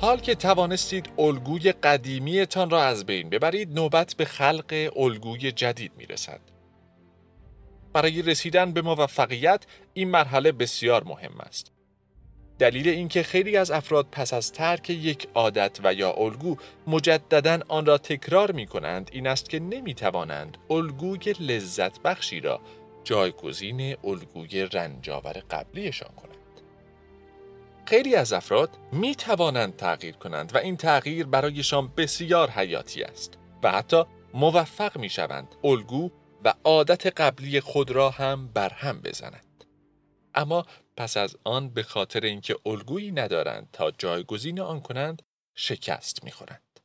حال 0.01 0.19
که 0.21 0.35
توانستید 0.35 1.09
الگوی 1.19 1.73
قدیمیتان 1.73 2.71
را 2.71 2.83
از 2.83 3.07
بین 3.07 3.31
ببرید 3.31 3.75
نوبت 3.75 4.15
به 4.15 4.25
خلق 4.25 4.93
الگوی 4.97 5.53
جدید 5.53 5.93
می 5.97 6.07
رسد. 6.07 6.41
برای 7.93 8.23
رسیدن 8.23 8.73
به 8.73 8.83
موفقیت 8.83 9.65
این 9.95 10.11
مرحله 10.11 10.53
بسیار 10.53 11.05
مهم 11.05 11.41
است. 11.41 11.73
دلیل 12.63 12.89
اینکه 12.89 13.23
خیلی 13.23 13.57
از 13.57 13.71
افراد 13.71 14.07
پس 14.13 14.35
از 14.35 14.53
ترک 14.53 14.91
یک 14.91 15.29
عادت 15.35 15.81
و 15.85 15.95
یا 15.95 16.13
الگو 16.13 16.57
مجددا 16.87 17.59
آن 17.69 17.87
را 17.87 17.99
تکرار 17.99 18.53
می 18.53 18.67
کنند 18.67 19.11
این 19.13 19.27
است 19.27 19.51
که 19.51 19.61
نمی 19.61 19.95
توانند 19.95 20.59
الگوی 20.71 21.35
لذت 21.41 22.01
بخشی 22.01 22.41
را 22.41 22.61
جایگزین 23.05 23.97
الگوی 24.05 24.63
رنجاور 24.63 25.33
قبلیشان 25.51 26.09
کنند. 26.17 26.37
خیلی 27.87 28.15
از 28.15 28.33
افراد 28.33 28.71
می 28.93 29.15
توانند 29.15 29.77
تغییر 29.77 30.17
کنند 30.17 30.55
و 30.55 30.59
این 30.59 30.77
تغییر 30.77 31.27
برایشان 31.27 31.93
بسیار 31.97 32.51
حیاتی 32.51 33.03
است 33.03 33.39
و 33.63 33.73
حتی 33.73 34.05
موفق 34.35 34.99
می 34.99 35.09
شوند 35.09 35.49
الگو 35.65 36.11
و 36.45 36.55
عادت 36.65 37.07
قبلی 37.07 37.61
خود 37.61 37.91
را 37.91 38.11
هم 38.11 38.49
برهم 38.49 39.01
بزنند. 39.01 39.65
اما 40.35 40.67
پس 40.97 41.17
از 41.17 41.37
آن 41.45 41.69
به 41.69 41.83
خاطر 41.83 42.21
اینکه 42.21 42.57
الگویی 42.67 43.13
ندارند 43.13 43.69
تا 43.73 43.91
جایگزین 43.91 44.61
آن 44.61 44.81
کنند 44.81 45.23
شکست 45.55 46.25
می‌خورند. 46.25 46.81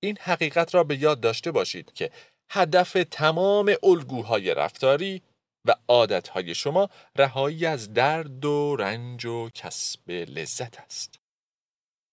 این 0.00 0.18
حقیقت 0.20 0.74
را 0.74 0.84
به 0.84 0.96
یاد 0.96 1.20
داشته 1.20 1.50
باشید 1.50 1.92
که 1.92 2.10
هدف 2.50 2.96
تمام 3.10 3.74
الگوهای 3.82 4.54
رفتاری 4.54 5.22
و 5.64 5.74
عادتهای 5.88 6.54
شما 6.54 6.88
رهایی 7.16 7.66
از 7.66 7.92
درد 7.92 8.44
و 8.44 8.76
رنج 8.76 9.24
و 9.24 9.48
کسب 9.48 10.10
لذت 10.10 10.80
است. 10.80 11.18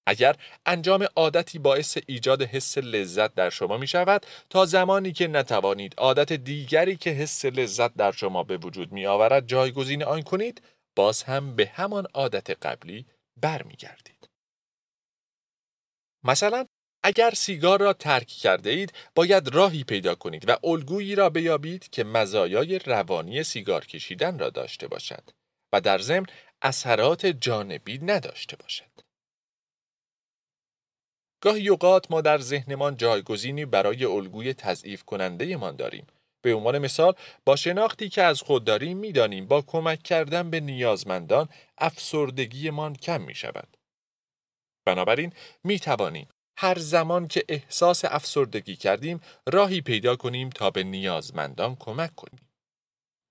اگر 0.06 0.36
انجام 0.66 1.08
عادتی 1.16 1.60
باعث 1.60 1.98
ایجاد 2.08 2.42
حس 2.42 2.78
لذت 2.78 3.36
در 3.36 3.50
شما 3.50 3.78
می 3.78 3.88
شود 3.88 4.26
تا 4.50 4.66
زمانی 4.66 5.12
که 5.12 5.28
نتوانید 5.28 5.94
عادت 5.98 6.34
دیگری 6.34 6.96
که 6.96 7.10
حس 7.10 7.46
لذت 7.46 7.94
در 7.94 8.12
شما 8.12 8.44
به 8.44 8.58
وجود 8.58 8.92
می 8.92 9.06
آورد 9.06 9.48
جایگزین 9.48 10.04
آن 10.04 10.22
کنید 10.22 10.62
باز 10.96 11.24
هم 11.24 11.56
به 11.56 11.66
همان 11.66 12.08
عادت 12.14 12.66
قبلی 12.66 13.06
برمیگردید. 13.42 14.30
مثلا 16.24 16.66
اگر 17.04 17.32
سیگار 17.32 17.80
را 17.80 17.94
ترک 17.94 18.28
کرده 18.28 18.70
اید 18.70 18.94
باید 19.16 19.56
راهی 19.56 19.84
پیدا 19.84 20.16
کنید 20.16 20.50
و 20.50 20.58
الگویی 20.64 21.16
را 21.16 21.30
بیابید 21.30 21.90
که 21.90 22.04
مزایای 22.04 22.80
روانی 22.80 23.44
سیگار 23.44 23.86
کشیدن 23.86 24.40
را 24.40 24.50
داشته 24.50 24.88
باشد 24.88 25.24
و 25.74 25.82
در 25.82 26.00
ضمن 26.00 26.26
اثرات 26.62 27.26
جانبی 27.26 27.98
نداشته 27.98 28.58
باشد. 28.58 28.95
گاهی 31.46 31.70
اوقات 31.70 32.12
ما 32.12 32.22
در 32.22 32.38
ذهنمان 32.38 32.98
جایگزینی 32.98 33.66
برای 33.66 34.06
الگوی 34.06 34.54
تضعیف 34.54 35.04
کننده 35.04 35.58
مان 35.58 35.76
داریم. 35.76 36.08
به 36.42 36.54
عنوان 36.54 36.78
مثال 36.78 37.14
با 37.46 37.56
شناختی 37.56 38.10
که 38.10 38.24
از 38.24 38.42
خود 38.42 38.64
داریم 38.64 38.98
می‌دانیم 38.98 39.48
با 39.48 39.62
کمک 39.62 40.04
کردن 40.04 40.50
به 40.50 40.60
نیازمندان 40.60 41.50
افسردگیمان 41.78 42.96
کم 42.96 43.22
می 43.22 43.36
شود. 43.36 43.78
بنابراین 44.86 45.34
می 45.64 45.80
توانیم 45.80 46.28
هر 46.58 46.80
زمان 46.80 47.28
که 47.28 47.44
احساس 47.50 48.06
افسردگی 48.06 48.76
کردیم 48.76 49.22
راهی 49.48 49.82
پیدا 49.82 50.16
کنیم 50.16 50.50
تا 50.50 50.70
به 50.72 50.84
نیازمندان 50.84 51.76
کمک 51.76 52.16
کنیم. 52.16 52.50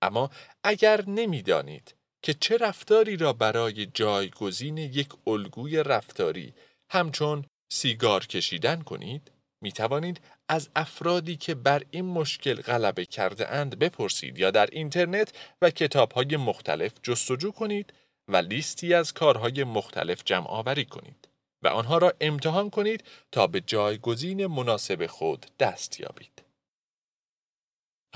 اما 0.03 0.31
اگر 0.65 1.09
نمی‌دانید 1.09 1.95
که 2.23 2.35
چه 2.35 2.57
رفتاری 2.57 3.17
را 3.17 3.33
برای 3.33 3.87
جایگزین 3.87 4.79
یک 4.79 5.09
الگوی 5.27 5.83
رفتاری 5.83 6.55
همچون 6.91 7.45
سیگار 7.75 8.27
کشیدن 8.27 8.83
کنید 8.83 9.31
می 9.61 9.73
توانید 9.73 10.21
از 10.49 10.69
افرادی 10.77 11.37
که 11.37 11.55
بر 11.55 11.83
این 11.91 12.05
مشکل 12.05 12.55
غلبه 12.55 13.07
کرده 13.07 13.53
اند 13.53 13.79
بپرسید 13.79 14.39
یا 14.39 14.51
در 14.51 14.69
اینترنت 14.73 15.33
و 15.63 15.71
کتاب 15.71 16.13
های 16.13 16.37
مختلف 16.37 16.93
جستجو 17.03 17.51
کنید 17.51 17.93
و 18.29 18.37
لیستی 18.37 18.95
از 18.95 19.13
کارهای 19.13 19.65
مختلف 19.65 20.23
جمع 20.25 20.47
آوری 20.49 20.85
کنید 20.85 21.29
و 21.63 21.69
آنها 21.69 21.99
را 21.99 22.13
امتحان 22.21 22.71
کنید 22.71 23.05
تا 23.33 23.47
به 23.47 23.61
جایگزین 23.61 24.47
مناسب 24.47 25.07
خود 25.07 25.47
دست 25.59 26.01
یابید. 26.01 26.44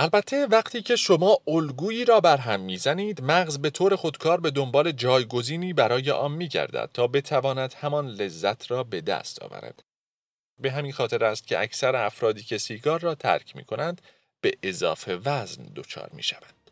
البته 0.01 0.47
وقتی 0.47 0.83
که 0.83 0.97
شما 0.97 1.39
الگویی 1.47 2.05
را 2.05 2.21
برهم 2.21 2.61
می‌زنید 2.61 3.23
مغز 3.23 3.59
به 3.59 3.71
طور 3.71 3.97
خودکار 3.97 4.41
به 4.41 4.51
دنبال 4.51 4.93
جایگزینی 4.93 5.73
برای 5.73 6.11
آن 6.11 6.33
میگردد 6.33 6.91
تا 6.95 7.07
بتواند 7.07 7.75
همان 7.75 8.09
لذت 8.09 8.71
را 8.71 8.85
به 8.85 9.01
دست 9.01 9.43
آورد 9.43 9.83
به 10.61 10.71
همین 10.71 10.93
خاطر 10.93 11.25
است 11.25 11.47
که 11.47 11.61
اکثر 11.61 11.97
افرادی 11.97 12.43
که 12.43 12.59
سیگار 12.59 13.01
را 13.01 13.15
ترک 13.15 13.57
می 13.57 13.65
کنند 13.65 14.03
به 14.41 14.53
اضافه 14.63 15.17
وزن 15.25 15.63
دچار 15.77 16.11
می 16.13 16.23
شوند. 16.23 16.71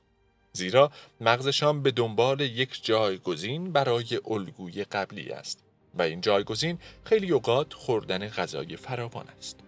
زیرا 0.52 0.90
مغزشان 1.20 1.82
به 1.82 1.90
دنبال 1.90 2.40
یک 2.40 2.84
جایگزین 2.84 3.72
برای 3.72 4.20
الگوی 4.24 4.84
قبلی 4.84 5.30
است 5.30 5.64
و 5.94 6.02
این 6.02 6.20
جایگزین 6.20 6.78
خیلی 7.04 7.30
اوقات 7.30 7.72
خوردن 7.72 8.28
غذای 8.28 8.76
فراوان 8.76 9.28
است. 9.38 9.60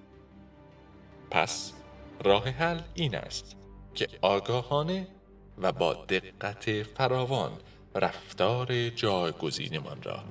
پس 1.31 1.73
راه 2.25 2.49
حل 2.49 2.81
این 2.95 3.15
است 3.15 3.57
که 3.95 4.09
آگاهانه 4.23 5.09
و 5.59 5.73
با 5.73 5.95
دقت 5.95 6.83
فراوان 6.83 7.53
رفتار 7.95 8.89
جایگزینمان 8.89 10.03
را 10.03 10.25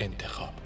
انتخاب 0.00 0.61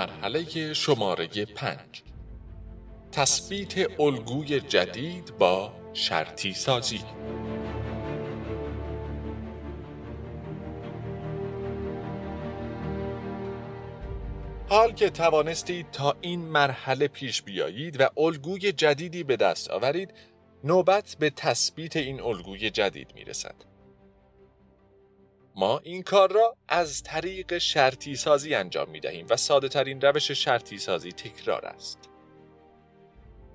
مرحله 0.00 0.74
شماره 0.74 1.26
پنج 1.44 2.02
تثبیت 3.12 4.00
الگوی 4.00 4.60
جدید 4.60 5.38
با 5.38 5.72
شرطی 5.94 6.54
سازی 6.54 7.00
حال 14.68 14.92
که 14.92 15.10
توانستید 15.10 15.90
تا 15.90 16.16
این 16.20 16.40
مرحله 16.40 17.08
پیش 17.08 17.42
بیایید 17.42 18.00
و 18.00 18.08
الگوی 18.16 18.72
جدیدی 18.72 19.24
به 19.24 19.36
دست 19.36 19.70
آورید 19.70 20.14
نوبت 20.64 21.16
به 21.18 21.30
تثبیت 21.30 21.96
این 21.96 22.20
الگوی 22.20 22.70
جدید 22.70 23.14
می 23.14 23.24
رسد. 23.24 23.69
ما 25.56 25.78
این 25.78 26.02
کار 26.02 26.32
را 26.32 26.56
از 26.68 27.02
طریق 27.02 27.58
شرطی 27.58 28.16
سازی 28.16 28.54
انجام 28.54 28.90
می 28.90 29.00
دهیم 29.00 29.26
و 29.30 29.36
ساده 29.36 29.68
ترین 29.68 30.00
روش 30.00 30.30
شرطی 30.30 30.78
سازی 30.78 31.12
تکرار 31.12 31.66
است. 31.66 31.98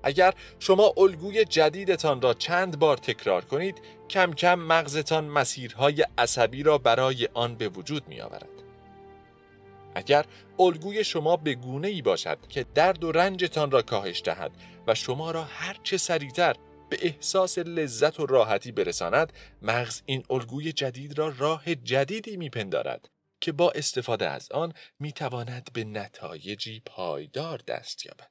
اگر 0.02 0.34
شما 0.58 0.94
الگوی 0.96 1.44
جدیدتان 1.44 2.22
را 2.22 2.34
چند 2.34 2.78
بار 2.78 2.96
تکرار 2.96 3.44
کنید 3.44 3.80
کم 4.10 4.32
کم 4.32 4.54
مغزتان 4.54 5.24
مسیرهای 5.24 6.06
عصبی 6.18 6.62
را 6.62 6.78
برای 6.78 7.28
آن 7.34 7.54
به 7.54 7.68
وجود 7.68 8.08
می 8.08 8.20
آورد. 8.20 8.48
اگر 9.94 10.24
الگوی 10.58 11.04
شما 11.04 11.36
به 11.36 11.54
گونه 11.54 11.88
ای 11.88 12.02
باشد 12.02 12.38
که 12.48 12.66
درد 12.74 13.04
و 13.04 13.12
رنجتان 13.12 13.70
را 13.70 13.82
کاهش 13.82 14.22
دهد 14.24 14.50
و 14.86 14.94
شما 14.94 15.30
را 15.30 15.44
هرچه 15.44 15.96
سریعتر 15.96 16.56
به 16.88 16.98
احساس 17.02 17.58
لذت 17.58 18.20
و 18.20 18.26
راحتی 18.26 18.72
برساند 18.72 19.32
مغز 19.62 20.02
این 20.06 20.24
الگوی 20.30 20.72
جدید 20.72 21.18
را 21.18 21.34
راه 21.38 21.74
جدیدی 21.74 22.36
میپندارد 22.36 23.08
که 23.40 23.52
با 23.52 23.70
استفاده 23.70 24.28
از 24.28 24.52
آن 24.52 24.72
می‌تواند 24.98 25.70
به 25.72 25.84
نتایجی 25.84 26.82
پایدار 26.86 27.58
دست 27.66 28.06
یابد. 28.06 28.30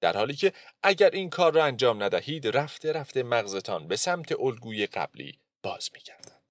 در 0.00 0.16
حالی 0.16 0.34
که 0.34 0.52
اگر 0.82 1.10
این 1.10 1.30
کار 1.30 1.52
را 1.52 1.64
انجام 1.64 2.02
ندهید 2.02 2.56
رفته 2.56 2.92
رفته 2.92 3.22
مغزتان 3.22 3.88
به 3.88 3.96
سمت 3.96 4.32
الگوی 4.40 4.86
قبلی 4.86 5.38
باز 5.62 5.90
میگردد. 5.94 6.42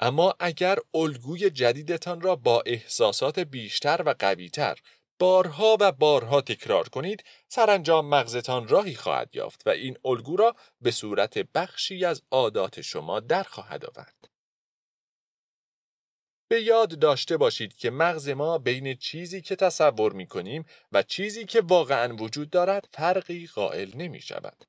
اما 0.00 0.34
اگر 0.40 0.78
الگوی 0.94 1.50
جدیدتان 1.50 2.20
را 2.20 2.36
با 2.36 2.62
احساسات 2.66 3.38
بیشتر 3.38 4.02
و 4.06 4.14
قویتر 4.18 4.78
بارها 5.22 5.76
و 5.80 5.92
بارها 5.92 6.40
تکرار 6.40 6.88
کنید 6.88 7.24
سرانجام 7.48 8.08
مغزتان 8.08 8.68
راهی 8.68 8.94
خواهد 8.94 9.36
یافت 9.36 9.66
و 9.66 9.70
این 9.70 9.96
الگو 10.04 10.36
را 10.36 10.56
به 10.80 10.90
صورت 10.90 11.38
بخشی 11.38 12.04
از 12.04 12.22
عادات 12.30 12.80
شما 12.80 13.20
در 13.20 13.42
خواهد 13.42 13.84
آورد. 13.84 14.28
به 16.48 16.62
یاد 16.62 16.98
داشته 16.98 17.36
باشید 17.36 17.76
که 17.76 17.90
مغز 17.90 18.28
ما 18.28 18.58
بین 18.58 18.94
چیزی 18.94 19.40
که 19.40 19.56
تصور 19.56 20.12
می 20.12 20.26
کنیم 20.26 20.64
و 20.92 21.02
چیزی 21.02 21.44
که 21.44 21.60
واقعا 21.60 22.16
وجود 22.16 22.50
دارد 22.50 22.88
فرقی 22.92 23.46
قائل 23.46 23.90
نمی 23.94 24.20
شود. 24.20 24.64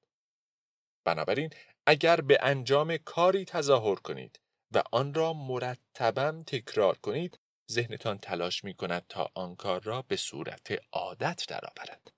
بنابراین 1.06 1.50
اگر 1.86 2.22
به 2.22 2.38
انجام 2.42 2.98
کاری 2.98 3.46
تظاهر 3.46 3.96
کنید 3.96 4.40
و 4.72 4.84
آن 4.92 5.14
را 5.14 5.34
مرتبا 5.34 6.44
تکرار 6.48 6.98
کنید 6.98 7.40
ذهنتان 7.72 8.18
تلاش 8.18 8.64
می 8.64 8.74
کند 8.74 9.06
تا 9.10 9.32
آن 9.36 9.56
کار 9.56 9.82
را 9.82 10.02
به 10.02 10.16
صورت 10.16 10.80
عادت 10.92 11.46
درآورد. 11.48 12.12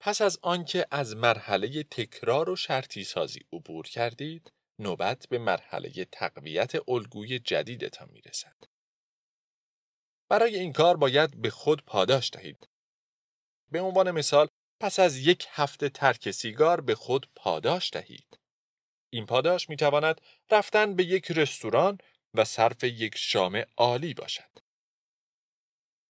پس 0.00 0.20
از 0.20 0.38
آنکه 0.42 0.86
از 0.90 1.16
مرحله 1.16 1.82
تکرار 1.82 2.50
و 2.50 2.56
شرطی 2.56 3.04
سازی 3.04 3.40
عبور 3.52 3.86
کردید، 3.86 4.52
نوبت 4.78 5.26
به 5.28 5.38
مرحله 5.38 6.04
تقویت 6.04 6.88
الگوی 6.88 7.38
جدیدتان 7.38 8.08
می 8.12 8.20
رسد. 8.20 8.56
برای 10.28 10.58
این 10.58 10.72
کار 10.72 10.96
باید 10.96 11.42
به 11.42 11.50
خود 11.50 11.84
پاداش 11.84 12.30
دهید. 12.32 12.68
به 13.70 13.80
عنوان 13.80 14.10
مثال 14.10 14.48
پس 14.80 14.98
از 14.98 15.16
یک 15.16 15.46
هفته 15.50 15.88
ترک 15.88 16.30
سیگار 16.30 16.80
به 16.80 16.94
خود 16.94 17.30
پاداش 17.36 17.90
دهید. 17.92 18.38
این 19.10 19.26
پاداش 19.26 19.68
می 19.68 19.76
تواند 19.76 20.20
رفتن 20.50 20.96
به 20.96 21.04
یک 21.04 21.30
رستوران 21.30 21.98
و 22.34 22.44
صرف 22.44 22.84
یک 22.84 23.18
شام 23.18 23.64
عالی 23.76 24.14
باشد. 24.14 24.52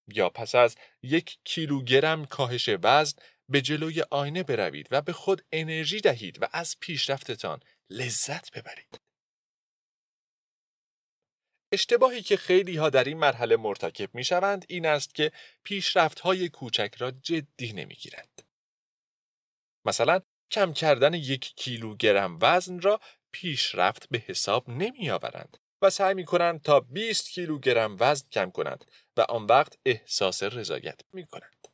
یا 0.09 0.29
پس 0.29 0.55
از 0.55 0.77
یک 1.03 1.39
کیلوگرم 1.45 2.27
کاهش 2.27 2.71
وزن 2.83 3.19
به 3.49 3.61
جلوی 3.61 4.03
آینه 4.11 4.43
بروید 4.43 4.89
و 4.91 5.03
به 5.03 5.13
خود 5.13 5.45
انرژی 5.53 6.01
دهید 6.01 6.43
و 6.43 6.49
از 6.53 6.77
پیشرفتتان 6.81 7.61
لذت 7.91 8.59
ببرید. 8.59 9.01
اشتباهی 11.73 12.23
که 12.23 12.37
خیلی 12.37 12.77
ها 12.77 12.91
در 12.91 13.05
این 13.05 13.19
مرحله 13.19 13.57
مرتکب 13.57 14.15
می 14.15 14.25
شوند 14.25 14.65
این 14.69 14.87
است 14.87 15.15
که 15.15 15.33
پیشرفت 15.65 16.21
های 16.21 16.49
کوچک 16.49 16.95
را 16.99 17.11
جدی 17.11 17.73
نمی 17.73 17.95
گیرند. 17.95 18.43
مثلا 19.85 20.21
کم 20.51 20.73
کردن 20.73 21.15
یک 21.15 21.53
کیلوگرم 21.57 22.39
وزن 22.41 22.81
را 22.81 23.01
پیشرفت 23.33 24.09
به 24.09 24.19
حساب 24.19 24.71
نمی 24.71 25.11
آورند 25.11 25.59
و 25.83 25.91
سعی 25.91 26.15
می 26.15 26.25
کنند 26.25 26.63
تا 26.63 26.81
20 26.81 27.29
کیلوگرم 27.29 27.97
وزن 28.01 28.29
کم 28.33 28.51
کنند 28.51 28.85
و 29.17 29.21
آن 29.21 29.47
وقت 29.47 29.79
احساس 29.87 30.43
رضایت 30.43 31.01
می 31.13 31.27
کنند. 31.27 31.69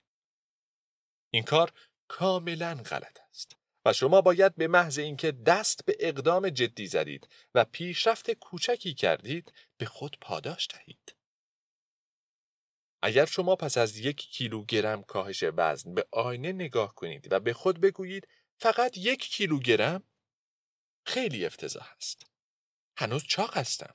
این 1.31 1.42
کار 1.42 1.73
کاملا 2.09 2.75
غلط 2.75 3.18
است 3.31 3.57
و 3.85 3.92
شما 3.92 4.21
باید 4.21 4.57
به 4.57 4.68
محض 4.68 4.99
اینکه 4.99 5.33
دست 5.33 5.85
به 5.85 5.97
اقدام 6.01 6.51
جدی 6.51 6.87
زدید 6.87 7.29
و 7.55 7.64
پیشرفت 7.64 8.31
کوچکی 8.31 8.94
کردید 8.94 9.53
به 9.77 9.87
خود 9.87 10.16
پاداش 10.21 10.68
دهید. 10.71 11.14
اگر 13.03 13.27
شما 13.27 13.57
پس 13.57 13.79
از 13.79 13.99
یک 13.99 14.16
کیلوگرم 14.16 15.03
کاهش 15.03 15.44
وزن 15.57 15.94
به 15.94 16.07
آینه 16.11 16.53
نگاه 16.53 16.94
کنید 16.94 17.33
و 17.33 17.40
به 17.40 17.53
خود 17.53 17.81
بگویید 17.81 18.29
فقط 18.61 18.99
یک 18.99 19.21
کیلوگرم 19.21 20.05
خیلی 21.07 21.47
افتضاح 21.47 21.92
است. 21.97 22.27
هنوز 22.97 23.25
چاق 23.25 23.57
هستم. 23.57 23.94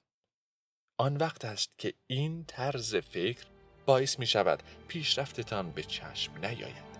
آن 0.97 1.17
وقت 1.17 1.45
است 1.45 1.69
که 1.77 1.93
این 2.07 2.45
طرز 2.47 2.95
فکر 2.95 3.45
باعث 3.85 4.19
می 4.19 4.25
شود 4.25 4.63
پیشرفتتان 4.87 5.71
به 5.71 5.83
چشم 5.83 6.37
نیاید 6.37 6.93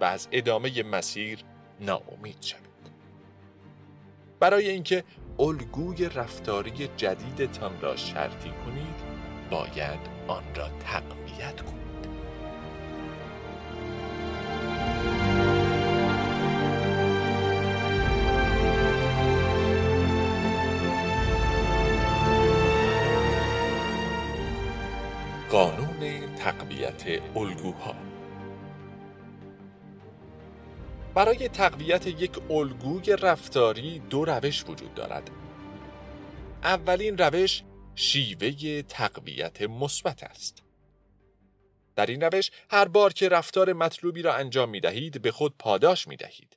و 0.00 0.04
از 0.04 0.28
ادامه 0.32 0.82
مسیر 0.82 1.44
ناامید 1.80 2.42
شوید. 2.42 2.68
برای 4.40 4.68
اینکه 4.68 5.04
الگوی 5.38 6.08
رفتاری 6.08 6.88
جدیدتان 6.96 7.80
را 7.80 7.96
شرطی 7.96 8.50
کنید 8.50 8.96
باید 9.50 10.00
آن 10.28 10.54
را 10.54 10.68
تقویت 10.68 11.62
کنید. 11.62 11.87
قانون 25.50 26.34
تقویت 26.34 27.22
الگوها 27.36 27.94
برای 31.14 31.48
تقویت 31.48 32.06
یک 32.06 32.50
الگوی 32.50 33.16
رفتاری 33.16 33.98
دو 33.98 34.24
روش 34.24 34.64
وجود 34.68 34.94
دارد. 34.94 35.30
اولین 36.62 37.18
روش 37.18 37.62
شیوه 37.94 38.82
تقویت 38.82 39.62
مثبت 39.62 40.22
است. 40.22 40.62
در 41.96 42.06
این 42.06 42.20
روش 42.20 42.50
هر 42.70 42.88
بار 42.88 43.12
که 43.12 43.28
رفتار 43.28 43.72
مطلوبی 43.72 44.22
را 44.22 44.34
انجام 44.34 44.70
می 44.70 44.80
دهید 44.80 45.22
به 45.22 45.30
خود 45.30 45.54
پاداش 45.58 46.08
می 46.08 46.16
دهید. 46.16 46.56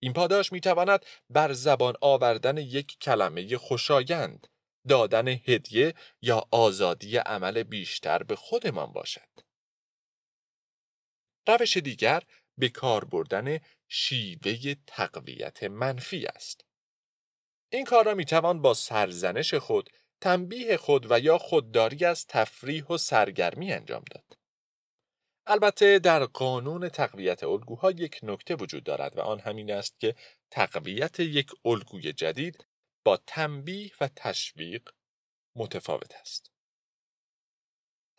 این 0.00 0.12
پاداش 0.12 0.52
می 0.52 0.60
تواند 0.60 1.04
بر 1.30 1.52
زبان 1.52 1.94
آوردن 2.00 2.56
یک 2.56 2.98
کلمه 2.98 3.56
خوشایند 3.56 4.46
دادن 4.88 5.28
هدیه 5.28 5.94
یا 6.22 6.48
آزادی 6.50 7.16
عمل 7.16 7.62
بیشتر 7.62 8.22
به 8.22 8.36
خودمان 8.36 8.92
باشد. 8.92 9.28
روش 11.48 11.76
دیگر 11.76 12.22
به 12.58 12.68
کار 12.68 13.04
بردن 13.04 13.58
شیوه 13.88 14.74
تقویت 14.86 15.62
منفی 15.62 16.26
است. 16.26 16.64
این 17.72 17.84
کار 17.84 18.04
را 18.04 18.14
می 18.14 18.24
توان 18.24 18.62
با 18.62 18.74
سرزنش 18.74 19.54
خود، 19.54 19.90
تنبیه 20.20 20.76
خود 20.76 21.06
و 21.10 21.20
یا 21.20 21.38
خودداری 21.38 22.04
از 22.04 22.26
تفریح 22.26 22.84
و 22.84 22.96
سرگرمی 22.96 23.72
انجام 23.72 24.04
داد. 24.10 24.38
البته 25.46 25.98
در 25.98 26.24
قانون 26.24 26.88
تقویت 26.88 27.44
الگوها 27.44 27.90
یک 27.90 28.20
نکته 28.22 28.54
وجود 28.54 28.84
دارد 28.84 29.16
و 29.16 29.20
آن 29.20 29.40
همین 29.40 29.72
است 29.72 30.00
که 30.00 30.14
تقویت 30.50 31.20
یک 31.20 31.50
الگوی 31.64 32.12
جدید 32.12 32.66
با 33.04 33.16
تنبیه 33.16 33.92
و 34.00 34.08
تشویق 34.16 34.90
متفاوت 35.56 36.14
است. 36.14 36.50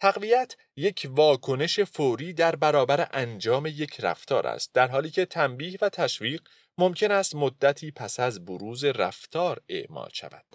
تقویت 0.02 0.56
یک 0.76 1.08
واکنش 1.10 1.80
فوری 1.80 2.34
در 2.34 2.56
برابر 2.56 3.10
انجام 3.14 3.66
یک 3.66 4.00
رفتار 4.00 4.48
است 4.48 4.74
در 4.74 4.88
حالی 4.88 5.10
که 5.10 5.26
تنبیه 5.26 5.78
و 5.82 5.90
تشویق 5.90 6.48
ممکن 6.78 7.12
است 7.12 7.36
مدتی 7.36 7.92
پس 7.92 8.20
از 8.20 8.46
بروز 8.46 8.84
رفتار 8.84 9.62
اعمال 9.70 10.10
شود. 10.14 10.46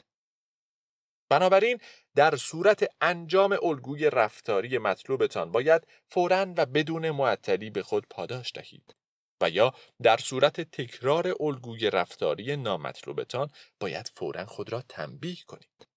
بنابراین 1.31 1.79
در 2.15 2.37
صورت 2.37 2.91
انجام 3.01 3.57
الگوی 3.63 4.11
رفتاری 4.11 4.79
مطلوبتان 4.79 5.53
باید 5.53 5.87
فوراً 6.09 6.55
و 6.57 6.67
بدون 6.67 7.11
معطلی 7.11 7.71
به 7.71 7.83
خود 7.83 8.07
پاداش 8.11 8.53
دهید. 8.55 8.95
و 9.41 9.51
یا 9.51 9.75
در 10.03 10.17
صورت 10.17 10.61
تکرار 10.61 11.35
الگوی 11.41 11.91
رفتاری 11.91 12.57
نامطلوبتان 12.57 13.51
باید 13.81 14.11
فورا 14.17 14.47
خود 14.47 14.73
را 14.73 14.83
تنبیه 14.89 15.37
کنید. 15.47 15.91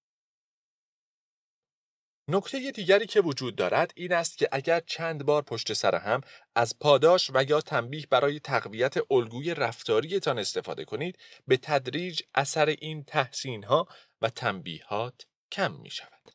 نکته 2.28 2.70
دیگری 2.70 3.06
که 3.06 3.20
وجود 3.20 3.56
دارد 3.56 3.92
این 3.96 4.12
است 4.12 4.38
که 4.38 4.48
اگر 4.52 4.80
چند 4.80 5.24
بار 5.24 5.42
پشت 5.42 5.72
سر 5.72 5.94
هم 5.94 6.20
از 6.54 6.78
پاداش 6.78 7.30
و 7.34 7.44
یا 7.44 7.60
تنبیه 7.60 8.06
برای 8.10 8.40
تقویت 8.40 8.94
الگوی 9.10 9.54
رفتاریتان 9.54 10.38
استفاده 10.38 10.84
کنید 10.84 11.18
به 11.46 11.56
تدریج 11.56 12.20
اثر 12.34 12.66
این 12.66 13.04
تحسین 13.04 13.64
ها 13.64 13.88
و 14.22 14.30
تنبیهات 14.30 15.26
کم 15.52 15.72
می 15.72 15.90
شود. 15.90 16.33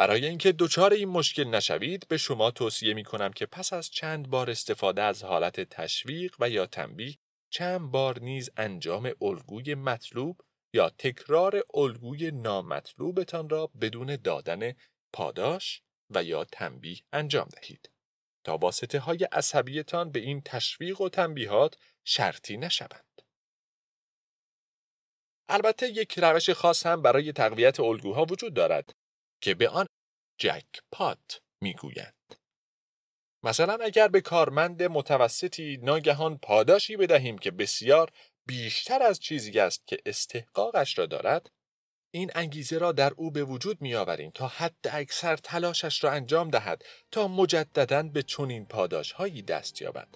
برای 0.00 0.26
اینکه 0.26 0.52
دچار 0.52 0.92
این 0.92 1.08
مشکل 1.08 1.44
نشوید 1.44 2.08
به 2.08 2.16
شما 2.16 2.50
توصیه 2.50 2.94
می 2.94 3.04
کنم 3.04 3.32
که 3.32 3.46
پس 3.46 3.72
از 3.72 3.90
چند 3.90 4.30
بار 4.30 4.50
استفاده 4.50 5.02
از 5.02 5.24
حالت 5.24 5.60
تشویق 5.60 6.36
و 6.40 6.50
یا 6.50 6.66
تنبیه 6.66 7.18
چند 7.50 7.90
بار 7.90 8.20
نیز 8.20 8.50
انجام 8.56 9.12
الگوی 9.22 9.74
مطلوب 9.74 10.40
یا 10.74 10.90
تکرار 10.90 11.62
الگوی 11.74 12.30
نامطلوبتان 12.30 13.48
را 13.48 13.66
بدون 13.80 14.16
دادن 14.16 14.72
پاداش 15.12 15.82
و 16.10 16.24
یا 16.24 16.44
تنبیه 16.44 16.98
انجام 17.12 17.48
دهید 17.48 17.90
تا 18.44 18.56
واسطه 18.56 18.98
های 18.98 19.24
عصبیتان 19.32 20.12
به 20.12 20.18
این 20.18 20.42
تشویق 20.44 21.00
و 21.00 21.08
تنبیهات 21.08 21.76
شرطی 22.04 22.56
نشوند. 22.56 23.22
البته 25.48 25.88
یک 25.88 26.18
روش 26.18 26.50
خاص 26.50 26.86
هم 26.86 27.02
برای 27.02 27.32
تقویت 27.32 27.80
الگوها 27.80 28.24
وجود 28.24 28.54
دارد 28.54 28.94
که 29.40 29.54
به 29.54 29.68
آن 29.68 29.86
جک 30.40 30.64
پات 30.92 31.40
می‌گویند. 31.60 32.34
مثلا 33.42 33.78
اگر 33.84 34.08
به 34.08 34.20
کارمند 34.20 34.82
متوسطی 34.82 35.76
ناگهان 35.82 36.38
پاداشی 36.38 36.96
بدهیم 36.96 37.38
که 37.38 37.50
بسیار 37.50 38.12
بیشتر 38.46 39.02
از 39.02 39.20
چیزی 39.20 39.60
است 39.60 39.86
که 39.86 39.98
استحقاقش 40.06 40.98
را 40.98 41.06
دارد 41.06 41.50
این 42.10 42.30
انگیزه 42.34 42.78
را 42.78 42.92
در 42.92 43.12
او 43.16 43.30
به 43.30 43.44
وجود 43.44 43.82
می 43.82 43.94
آوریم 43.94 44.30
تا 44.30 44.48
حد 44.48 44.88
اکثر 44.92 45.36
تلاشش 45.36 46.04
را 46.04 46.10
انجام 46.10 46.50
دهد 46.50 46.84
تا 47.10 47.28
مجددا 47.28 48.02
به 48.02 48.22
چنین 48.22 48.66
پاداش 48.66 49.12
هایی 49.12 49.42
دست 49.42 49.82
یابد. 49.82 50.08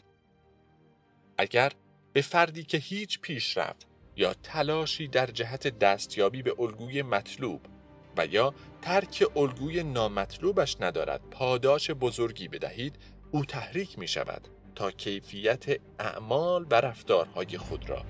اگر 1.38 1.72
به 2.12 2.22
فردی 2.22 2.64
که 2.64 2.78
هیچ 2.78 3.20
پیشرفت 3.20 3.86
یا 4.16 4.34
تلاشی 4.34 5.08
در 5.08 5.26
جهت 5.26 5.78
دستیابی 5.78 6.42
به 6.42 6.60
الگوی 6.60 7.02
مطلوب 7.02 7.73
و 8.16 8.26
یا 8.26 8.54
ترک 8.82 9.24
الگوی 9.36 9.82
نامطلوبش 9.82 10.76
ندارد 10.80 11.20
پاداش 11.30 11.90
بزرگی 11.90 12.48
بدهید 12.48 12.98
او 13.30 13.44
تحریک 13.44 13.98
می 13.98 14.08
شود 14.08 14.48
تا 14.74 14.90
کیفیت 14.90 15.64
اعمال 15.98 16.66
و 16.70 16.74
رفتارهای 16.74 17.58
خود 17.58 17.90
را 17.90 18.02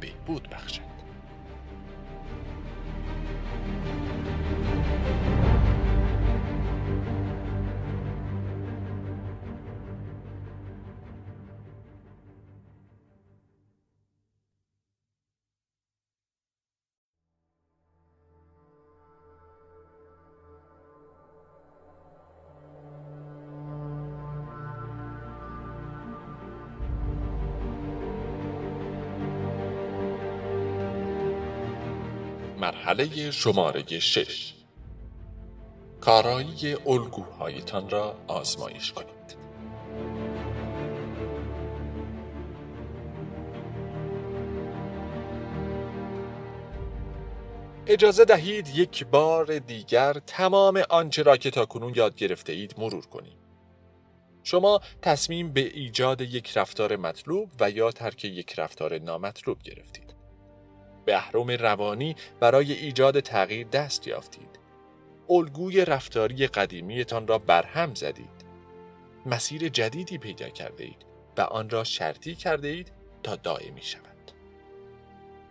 بهبود 0.00 0.48
بخشد. 0.48 0.95
مرحله 32.96 33.30
شماره 33.30 33.98
شش 33.98 34.54
کارایی 36.00 36.76
الگوهایتان 36.86 37.90
را 37.90 38.16
آزمایش 38.26 38.92
کنید 38.92 39.36
اجازه 47.86 48.24
دهید 48.24 48.68
یک 48.68 49.06
بار 49.06 49.58
دیگر 49.58 50.12
تمام 50.12 50.82
آنچه 50.90 51.22
را 51.22 51.36
که 51.36 51.50
تاکنون 51.50 51.92
یاد 51.96 52.16
گرفته 52.16 52.52
اید 52.52 52.74
مرور 52.78 53.06
کنیم. 53.06 53.38
شما 54.42 54.80
تصمیم 55.02 55.52
به 55.52 55.60
ایجاد 55.60 56.20
یک 56.20 56.56
رفتار 56.56 56.96
مطلوب 56.96 57.50
و 57.60 57.70
یا 57.70 57.90
ترک 57.90 58.24
یک 58.24 58.58
رفتار 58.58 58.98
نامطلوب 58.98 59.62
گرفتید. 59.62 60.05
به 61.06 61.16
اهرم 61.16 61.50
روانی 61.50 62.16
برای 62.40 62.72
ایجاد 62.72 63.20
تغییر 63.20 63.66
دست 63.66 64.08
یافتید. 64.08 64.58
الگوی 65.30 65.84
رفتاری 65.84 66.46
قدیمیتان 66.46 67.26
را 67.26 67.38
برهم 67.38 67.94
زدید. 67.94 68.46
مسیر 69.26 69.68
جدیدی 69.68 70.18
پیدا 70.18 70.48
کرده 70.48 70.84
اید 70.84 71.06
و 71.36 71.40
آن 71.40 71.70
را 71.70 71.84
شرطی 71.84 72.34
کرده 72.34 72.68
اید 72.68 72.92
تا 73.22 73.36
دائمی 73.36 73.82
شود. 73.82 74.32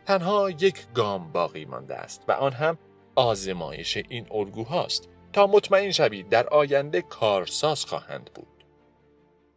تنها 0.05 0.49
یک 0.49 0.87
گام 0.93 1.31
باقی 1.31 1.65
مانده 1.65 1.95
است 1.95 2.23
و 2.27 2.31
آن 2.31 2.53
هم 2.53 2.77
آزمایش 3.15 3.97
این 3.97 4.27
الگوهاست 4.31 5.09
تا 5.33 5.47
مطمئن 5.47 5.91
شوید 5.91 6.29
در 6.29 6.47
آینده 6.47 7.01
کارساز 7.01 7.85
خواهند 7.85 8.31
بود. 8.33 8.47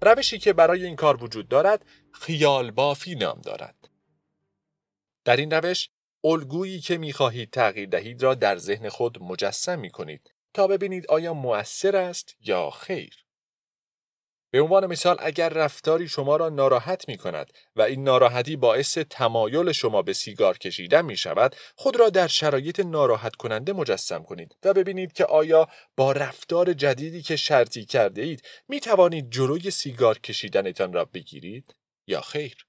روشی 0.03 0.39
که 0.39 0.53
برای 0.53 0.85
این 0.85 0.97
کار 0.97 1.25
وجود 1.25 1.49
دارد 1.49 1.85
خیال 2.13 2.71
بافی 2.71 3.15
نام 3.15 3.41
دارد. 3.41 3.78
در 5.29 5.37
این 5.37 5.51
روش 5.51 5.89
الگویی 6.25 6.81
که 6.81 6.99
می‌خواهید 6.99 7.51
تغییر 7.51 7.89
دهید 7.89 8.23
را 8.23 8.35
در 8.35 8.57
ذهن 8.59 8.89
خود 8.89 9.23
مجسم 9.23 9.79
می 9.79 9.91
کنید 9.91 10.35
تا 10.55 10.67
ببینید 10.67 11.07
آیا 11.07 11.35
مؤثر 11.35 11.97
است 11.97 12.37
یا 12.41 12.71
خیر. 12.71 13.25
به 14.51 14.61
عنوان 14.61 14.87
مثال 14.87 15.17
اگر 15.21 15.49
رفتاری 15.49 16.09
شما 16.09 16.37
را 16.37 16.49
ناراحت 16.49 17.09
می 17.09 17.17
کند 17.17 17.53
و 17.77 17.83
این 17.83 18.05
ناراحتی 18.05 18.57
باعث 18.57 18.99
تمایل 18.99 19.73
شما 19.73 20.03
به 20.03 20.13
سیگار 20.13 20.59
کشیدن 20.59 21.05
می 21.05 21.17
شود 21.17 21.57
خود 21.77 21.97
را 21.97 22.11
در 22.11 22.27
شرایط 22.27 22.81
ناراحت 22.81 23.37
کننده 23.37 23.73
مجسم 23.73 24.23
کنید 24.23 24.57
و 24.65 24.75
ببینید 24.75 25.13
که 25.13 25.25
آیا 25.25 25.69
با 25.97 26.13
رفتار 26.13 26.73
جدیدی 26.73 27.23
که 27.23 27.37
شرطی 27.37 27.85
کرده 27.85 28.23
اید 28.23 28.43
می 28.69 28.81
توانید 28.81 29.31
جلوی 29.31 29.71
سیگار 29.71 30.19
کشیدنتان 30.19 30.93
را 30.93 31.05
بگیرید 31.05 31.75
یا 32.07 32.21
خیر 32.21 32.68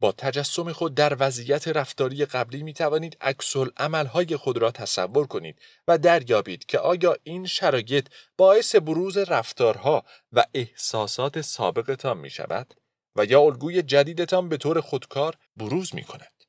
با 0.00 0.12
تجسم 0.12 0.72
خود 0.72 0.94
در 0.94 1.16
وضعیت 1.20 1.68
رفتاری 1.68 2.24
قبلی 2.24 2.62
می 2.62 2.72
توانید 2.72 3.16
عکسل 3.20 3.68
عملهای 3.76 4.36
خود 4.36 4.58
را 4.58 4.70
تصور 4.70 5.26
کنید 5.26 5.60
و 5.88 5.98
دریابید 5.98 6.66
که 6.66 6.78
آیا 6.78 7.16
این 7.22 7.46
شرایط 7.46 8.08
باعث 8.36 8.76
بروز 8.76 9.16
رفتارها 9.16 10.04
و 10.32 10.44
احساسات 10.54 11.40
سابقتان 11.40 12.18
می 12.18 12.30
شود 12.30 12.74
و 13.16 13.24
یا 13.24 13.40
الگوی 13.40 13.82
جدیدتان 13.82 14.48
به 14.48 14.56
طور 14.56 14.80
خودکار 14.80 15.34
بروز 15.56 15.94
می 15.94 16.02
کند. 16.02 16.44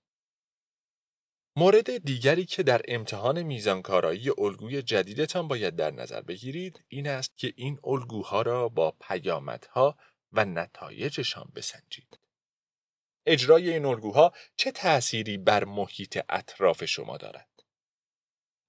مورد 1.56 1.98
دیگری 1.98 2.46
که 2.46 2.64
در 2.64 2.82
امتحان 2.88 3.42
میزانکارایی 3.44 4.30
الگوی 4.38 4.82
جدیدتان 4.82 5.48
باید 5.48 5.76
در 5.76 5.92
نظر 5.92 6.22
بگیرید 6.22 6.84
این 6.88 7.08
است 7.08 7.38
که 7.38 7.54
این 7.56 7.80
الگوها 7.84 8.42
را 8.42 8.70
با 8.70 8.92
پیامدها 9.02 9.98
و 10.32 10.46
نتایجشان 10.46 11.52
بسنجید. 11.56 12.19
اجرای 13.30 13.70
این 13.70 13.86
الگوها 13.86 14.34
چه 14.56 14.72
تأثیری 14.72 15.38
بر 15.38 15.64
محیط 15.64 16.20
اطراف 16.30 16.86
شما 16.86 17.18
دارد؟ 17.18 17.50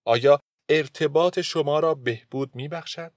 آیا 0.05 0.41
ارتباط 0.69 1.41
شما 1.41 1.81
را 1.81 1.95
بهبود 1.95 2.55
می 2.55 2.69
بخشد 2.69 3.13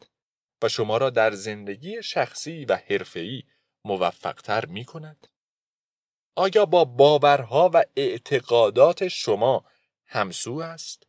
و 0.61 0.69
شما 0.69 0.97
را 0.97 1.09
در 1.09 1.31
زندگی 1.31 2.03
شخصی 2.03 2.65
و 2.65 2.79
حرفه‌ای 2.89 3.43
موفقتر 3.85 4.65
می 4.65 4.85
کند؟ 4.85 5.27
آیا 6.35 6.65
با 6.65 6.85
باورها 6.85 7.71
و 7.73 7.83
اعتقادات 7.95 9.07
شما 9.07 9.65
همسو 10.05 10.57
است؟ 10.57 11.03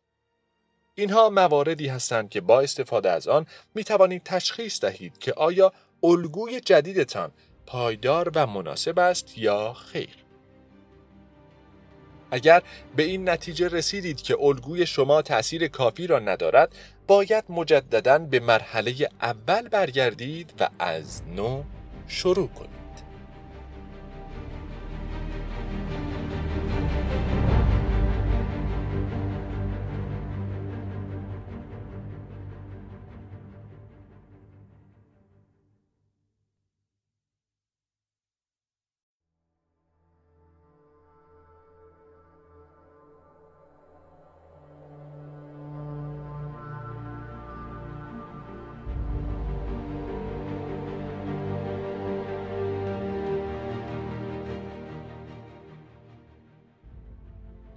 اینها 0.95 1.29
مواردی 1.29 1.87
هستند 1.87 2.29
که 2.29 2.41
با 2.41 2.61
استفاده 2.61 3.11
از 3.11 3.27
آن 3.27 3.47
می 3.75 3.83
توانید 3.83 4.23
تشخیص 4.23 4.81
دهید 4.81 5.17
که 5.17 5.33
آیا 5.33 5.73
الگوی 6.03 6.59
جدیدتان 6.59 7.31
پایدار 7.65 8.31
و 8.35 8.47
مناسب 8.47 8.99
است 8.99 9.37
یا 9.37 9.73
خیر. 9.73 10.24
اگر 12.31 12.61
به 12.95 13.03
این 13.03 13.29
نتیجه 13.29 13.67
رسیدید 13.67 14.21
که 14.21 14.37
الگوی 14.41 14.85
شما 14.85 15.21
تأثیر 15.21 15.67
کافی 15.67 16.07
را 16.07 16.19
ندارد 16.19 16.75
باید 17.07 17.43
مجددا 17.49 18.19
به 18.19 18.39
مرحله 18.39 19.09
اول 19.21 19.67
برگردید 19.69 20.53
و 20.59 20.69
از 20.79 21.21
نو 21.35 21.63
شروع 22.07 22.47
کنید. 22.47 22.74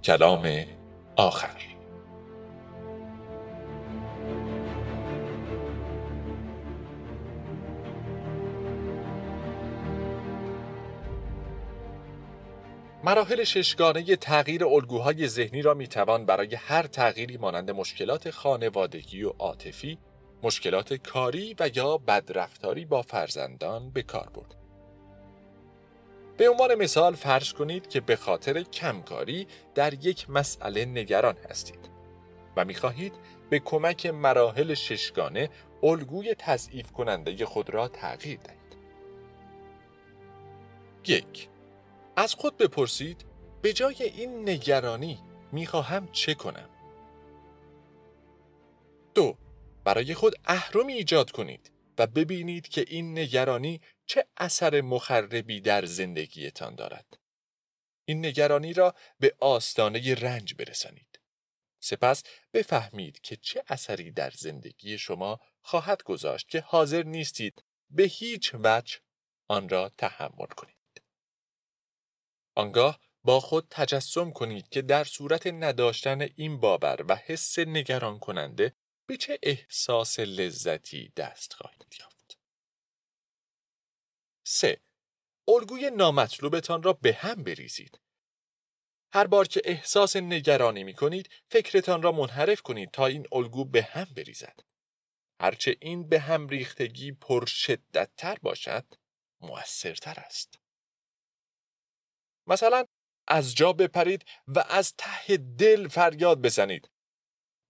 کلام 0.09 0.65
آخر 1.15 1.57
مراحل 13.03 13.43
ششگانه 13.43 14.15
تغییر 14.15 14.65
الگوهای 14.65 15.27
ذهنی 15.27 15.61
را 15.61 15.73
می‌توان 15.73 16.25
برای 16.25 16.55
هر 16.55 16.87
تغییری 16.87 17.37
مانند 17.37 17.71
مشکلات 17.71 18.29
خانوادگی 18.29 19.23
و 19.23 19.29
عاطفی، 19.29 19.97
مشکلات 20.43 20.93
کاری 20.93 21.55
و 21.59 21.69
یا 21.75 21.97
بدرفتاری 21.97 22.85
با 22.85 23.01
فرزندان 23.01 23.91
به 23.91 24.01
کار 24.01 24.29
برد. 24.29 24.58
به 26.39 26.49
عنوان 26.49 26.75
مثال 26.75 27.15
فرض 27.15 27.53
کنید 27.53 27.87
که 27.87 28.01
به 28.01 28.15
خاطر 28.15 28.61
کمکاری 28.61 29.47
در 29.75 29.93
یک 29.93 30.29
مسئله 30.29 30.85
نگران 30.85 31.37
هستید 31.49 31.89
و 32.57 32.65
می‌خواهید 32.65 33.13
به 33.49 33.59
کمک 33.59 34.05
مراحل 34.05 34.73
ششگانه 34.73 35.49
الگوی 35.83 36.35
تضعیف 36.35 36.91
کننده 36.91 37.45
خود 37.45 37.69
را 37.69 37.87
تغییر 37.87 38.39
دهید. 38.39 38.59
یک 41.07 41.49
از 42.15 42.33
خود 42.33 42.57
بپرسید 42.57 43.25
به 43.61 43.73
جای 43.73 44.03
این 44.03 44.49
نگرانی 44.49 45.19
می‌خواهم 45.51 46.07
چه 46.11 46.33
کنم؟ 46.33 46.69
دو 49.13 49.37
برای 49.83 50.13
خود 50.13 50.35
اهرمی 50.45 50.93
ایجاد 50.93 51.31
کنید 51.31 51.71
و 51.97 52.07
ببینید 52.07 52.67
که 52.67 52.85
این 52.87 53.19
نگرانی 53.19 53.81
چه 54.09 54.27
اثر 54.37 54.81
مخربی 54.81 55.61
در 55.61 55.85
زندگیتان 55.85 56.75
دارد. 56.75 57.19
این 58.05 58.25
نگرانی 58.25 58.73
را 58.73 58.95
به 59.19 59.35
آستانه 59.39 60.15
رنج 60.15 60.53
برسانید. 60.53 61.19
سپس 61.79 62.23
بفهمید 62.53 63.21
که 63.21 63.35
چه 63.35 63.63
اثری 63.67 64.11
در 64.11 64.31
زندگی 64.31 64.97
شما 64.97 65.39
خواهد 65.61 66.03
گذاشت 66.03 66.49
که 66.49 66.61
حاضر 66.61 67.03
نیستید 67.03 67.63
به 67.89 68.03
هیچ 68.03 68.55
وجه 68.63 68.99
آن 69.47 69.69
را 69.69 69.89
تحمل 69.97 70.47
کنید. 70.47 71.03
آنگاه 72.55 72.99
با 73.23 73.39
خود 73.39 73.67
تجسم 73.69 74.31
کنید 74.31 74.69
که 74.69 74.81
در 74.81 75.03
صورت 75.03 75.47
نداشتن 75.47 76.21
این 76.21 76.59
باور 76.59 77.05
و 77.09 77.15
حس 77.15 77.59
نگران 77.59 78.19
کننده 78.19 78.73
به 79.05 79.17
چه 79.17 79.39
احساس 79.43 80.19
لذتی 80.19 81.13
دست 81.15 81.53
خواهید 81.53 81.95
یافت. 81.99 82.18
3. 84.51 84.81
الگوی 85.47 85.89
نامطلوبتان 85.89 86.83
را 86.83 86.93
به 86.93 87.13
هم 87.13 87.43
بریزید. 87.43 87.99
هر 89.13 89.27
بار 89.27 89.47
که 89.47 89.61
احساس 89.65 90.15
نگرانی 90.15 90.83
می 90.83 90.93
کنید، 90.93 91.29
فکرتان 91.51 92.01
را 92.01 92.11
منحرف 92.11 92.61
کنید 92.61 92.91
تا 92.91 93.05
این 93.05 93.27
الگو 93.31 93.65
به 93.65 93.83
هم 93.83 94.07
بریزد. 94.15 94.59
هرچه 95.41 95.77
این 95.81 96.09
به 96.09 96.19
هم 96.19 96.47
ریختگی 96.47 97.11
پرشدتتر 97.11 98.35
باشد، 98.41 98.85
موثرتر 99.41 100.19
است. 100.19 100.59
مثلا 102.47 102.85
از 103.27 103.55
جا 103.55 103.73
بپرید 103.73 104.25
و 104.47 104.59
از 104.59 104.93
ته 104.97 105.37
دل 105.37 105.87
فریاد 105.87 106.41
بزنید 106.41 106.89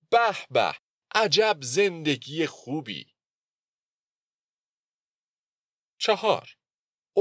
به 0.09 0.35
به 0.49 0.75
عجب 1.15 1.57
زندگی 1.61 2.45
خوبی 2.47 3.13
چهار 5.97 6.58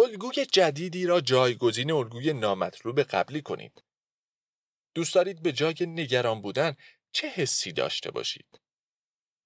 الگوی 0.02 0.46
جدیدی 0.46 1.06
را 1.06 1.20
جایگزین 1.20 1.90
الگوی 1.90 2.32
نامطلوب 2.32 3.02
قبلی 3.02 3.42
کنید 3.42 3.84
دوست 4.94 5.14
دارید 5.14 5.42
به 5.42 5.52
جای 5.52 5.74
نگران 5.80 6.42
بودن 6.42 6.76
چه 7.12 7.28
حسی 7.28 7.72
داشته 7.72 8.10
باشید 8.10 8.60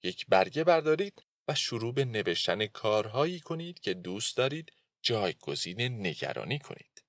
یک 0.02 0.26
برگه 0.28 0.64
بردارید 0.64 1.22
و 1.48 1.54
شروع 1.54 1.94
به 1.94 2.04
نوشتن 2.04 2.66
کارهایی 2.66 3.40
کنید 3.40 3.80
که 3.80 3.94
دوست 3.94 4.36
دارید 4.36 4.72
جایگزین 5.02 6.06
نگرانی 6.06 6.58
کنید. 6.58 7.04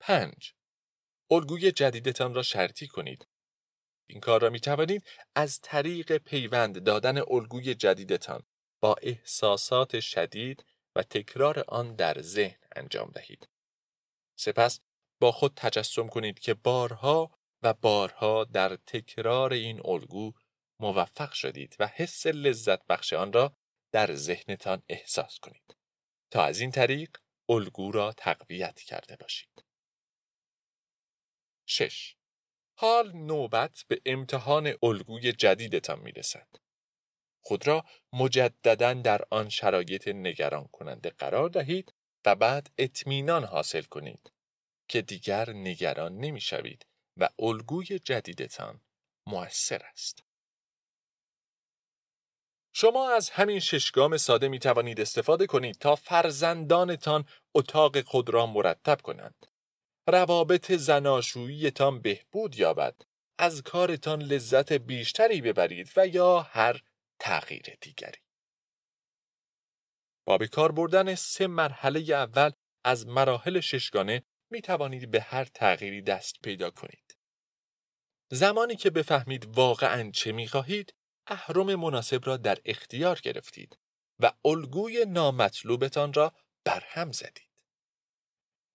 5. 0.00 0.54
الگوی 1.30 1.72
جدیدتان 1.72 2.34
را 2.34 2.42
شرطی 2.42 2.86
کنید. 2.86 3.26
این 4.06 4.20
کار 4.20 4.42
را 4.42 4.50
می 4.50 4.60
توانید 4.60 5.06
از 5.34 5.60
طریق 5.60 6.16
پیوند 6.16 6.82
دادن 6.82 7.18
الگوی 7.18 7.74
جدیدتان 7.74 8.42
با 8.80 8.96
احساسات 9.02 10.00
شدید 10.00 10.64
و 10.96 11.02
تکرار 11.02 11.64
آن 11.68 11.94
در 11.94 12.22
ذهن 12.22 12.58
انجام 12.76 13.10
دهید. 13.10 13.48
سپس 14.38 14.80
با 15.20 15.32
خود 15.32 15.52
تجسم 15.56 16.08
کنید 16.08 16.38
که 16.38 16.54
بارها 16.54 17.38
و 17.62 17.74
بارها 17.74 18.44
در 18.44 18.76
تکرار 18.76 19.52
این 19.52 19.80
الگو 19.84 20.32
موفق 20.80 21.32
شدید 21.32 21.76
و 21.78 21.86
حس 21.86 22.26
لذت 22.26 22.86
بخش 22.86 23.12
آن 23.12 23.32
را 23.32 23.56
در 23.92 24.14
ذهنتان 24.14 24.82
احساس 24.88 25.38
کنید 25.38 25.76
تا 26.30 26.44
از 26.44 26.60
این 26.60 26.70
طریق 26.70 27.16
الگو 27.48 27.92
را 27.92 28.12
تقویت 28.12 28.80
کرده 28.80 29.16
باشید. 29.16 29.64
6. 31.66 32.16
حال 32.78 33.12
نوبت 33.12 33.84
به 33.88 34.00
امتحان 34.06 34.74
الگوی 34.82 35.32
جدیدتان 35.32 36.00
می 36.00 36.12
رسد. 36.12 36.48
خود 37.46 37.66
را 37.66 37.84
مجددا 38.12 38.94
در 38.94 39.22
آن 39.30 39.48
شرایط 39.48 40.08
نگران 40.08 40.68
کننده 40.72 41.10
قرار 41.10 41.48
دهید 41.48 41.94
و 42.24 42.34
بعد 42.34 42.70
اطمینان 42.78 43.44
حاصل 43.44 43.82
کنید 43.82 44.32
که 44.88 45.02
دیگر 45.02 45.50
نگران 45.50 46.16
نمی 46.16 46.40
شوید 46.40 46.86
و 47.16 47.28
الگوی 47.38 47.98
جدیدتان 47.98 48.80
مؤثر 49.26 49.82
است. 49.92 50.24
شما 52.72 53.10
از 53.10 53.30
همین 53.30 53.60
ششگام 53.60 54.16
ساده 54.16 54.48
می 54.48 54.58
توانید 54.58 55.00
استفاده 55.00 55.46
کنید 55.46 55.78
تا 55.78 55.96
فرزندانتان 55.96 57.24
اتاق 57.54 58.00
خود 58.00 58.30
را 58.30 58.46
مرتب 58.46 59.00
کنند. 59.02 59.46
روابط 60.08 60.72
زناشوییتان 60.72 62.00
بهبود 62.00 62.58
یابد. 62.58 62.94
از 63.38 63.62
کارتان 63.62 64.22
لذت 64.22 64.72
بیشتری 64.72 65.40
ببرید 65.40 65.92
و 65.96 66.06
یا 66.06 66.40
هر 66.40 66.82
تغییر 67.18 67.76
دیگری. 67.80 68.20
با 70.26 70.38
به 70.38 70.48
کار 70.48 70.72
بردن 70.72 71.14
سه 71.14 71.46
مرحله 71.46 72.00
اول 72.00 72.50
از 72.84 73.06
مراحل 73.06 73.60
ششگانه 73.60 74.22
می 74.50 74.62
توانید 74.62 75.10
به 75.10 75.20
هر 75.20 75.44
تغییری 75.44 76.02
دست 76.02 76.36
پیدا 76.42 76.70
کنید. 76.70 77.16
زمانی 78.30 78.76
که 78.76 78.90
بفهمید 78.90 79.44
واقعا 79.44 80.10
چه 80.10 80.32
می 80.32 80.48
خواهید، 80.48 80.94
اهرم 81.26 81.74
مناسب 81.74 82.26
را 82.26 82.36
در 82.36 82.58
اختیار 82.64 83.20
گرفتید 83.22 83.78
و 84.20 84.32
الگوی 84.44 85.04
نامطلوبتان 85.04 86.12
را 86.12 86.32
برهم 86.64 87.12
زدید. 87.12 87.46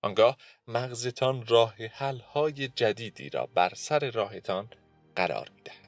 آنگاه 0.03 0.37
مغزتان 0.67 1.45
راه 1.47 1.75
های 2.33 2.67
جدیدی 2.67 3.29
را 3.29 3.45
بر 3.45 3.73
سر 3.75 4.11
راهتان 4.11 4.69
قرار 5.15 5.49
می 5.49 5.61
دهد. 5.61 5.80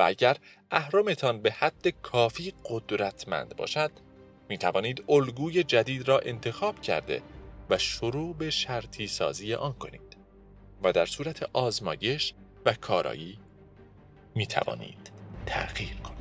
و 0.00 0.02
اگر 0.02 0.36
اهرمتان 0.70 1.42
به 1.42 1.52
حد 1.52 1.88
کافی 1.88 2.52
قدرتمند 2.64 3.56
باشد 3.56 3.90
می 4.48 4.58
توانید 4.58 5.04
الگوی 5.08 5.64
جدید 5.64 6.08
را 6.08 6.18
انتخاب 6.18 6.80
کرده 6.80 7.22
و 7.70 7.78
شروع 7.78 8.34
به 8.34 8.50
شرطی 8.50 9.06
سازی 9.06 9.54
آن 9.54 9.72
کنید 9.72 10.16
و 10.82 10.92
در 10.92 11.06
صورت 11.06 11.50
آزمایش 11.52 12.34
و 12.64 12.72
کارایی 12.72 13.38
می 14.34 14.46
توانید 14.46 15.10
تغییر 15.46 15.94
کنید. 15.94 16.19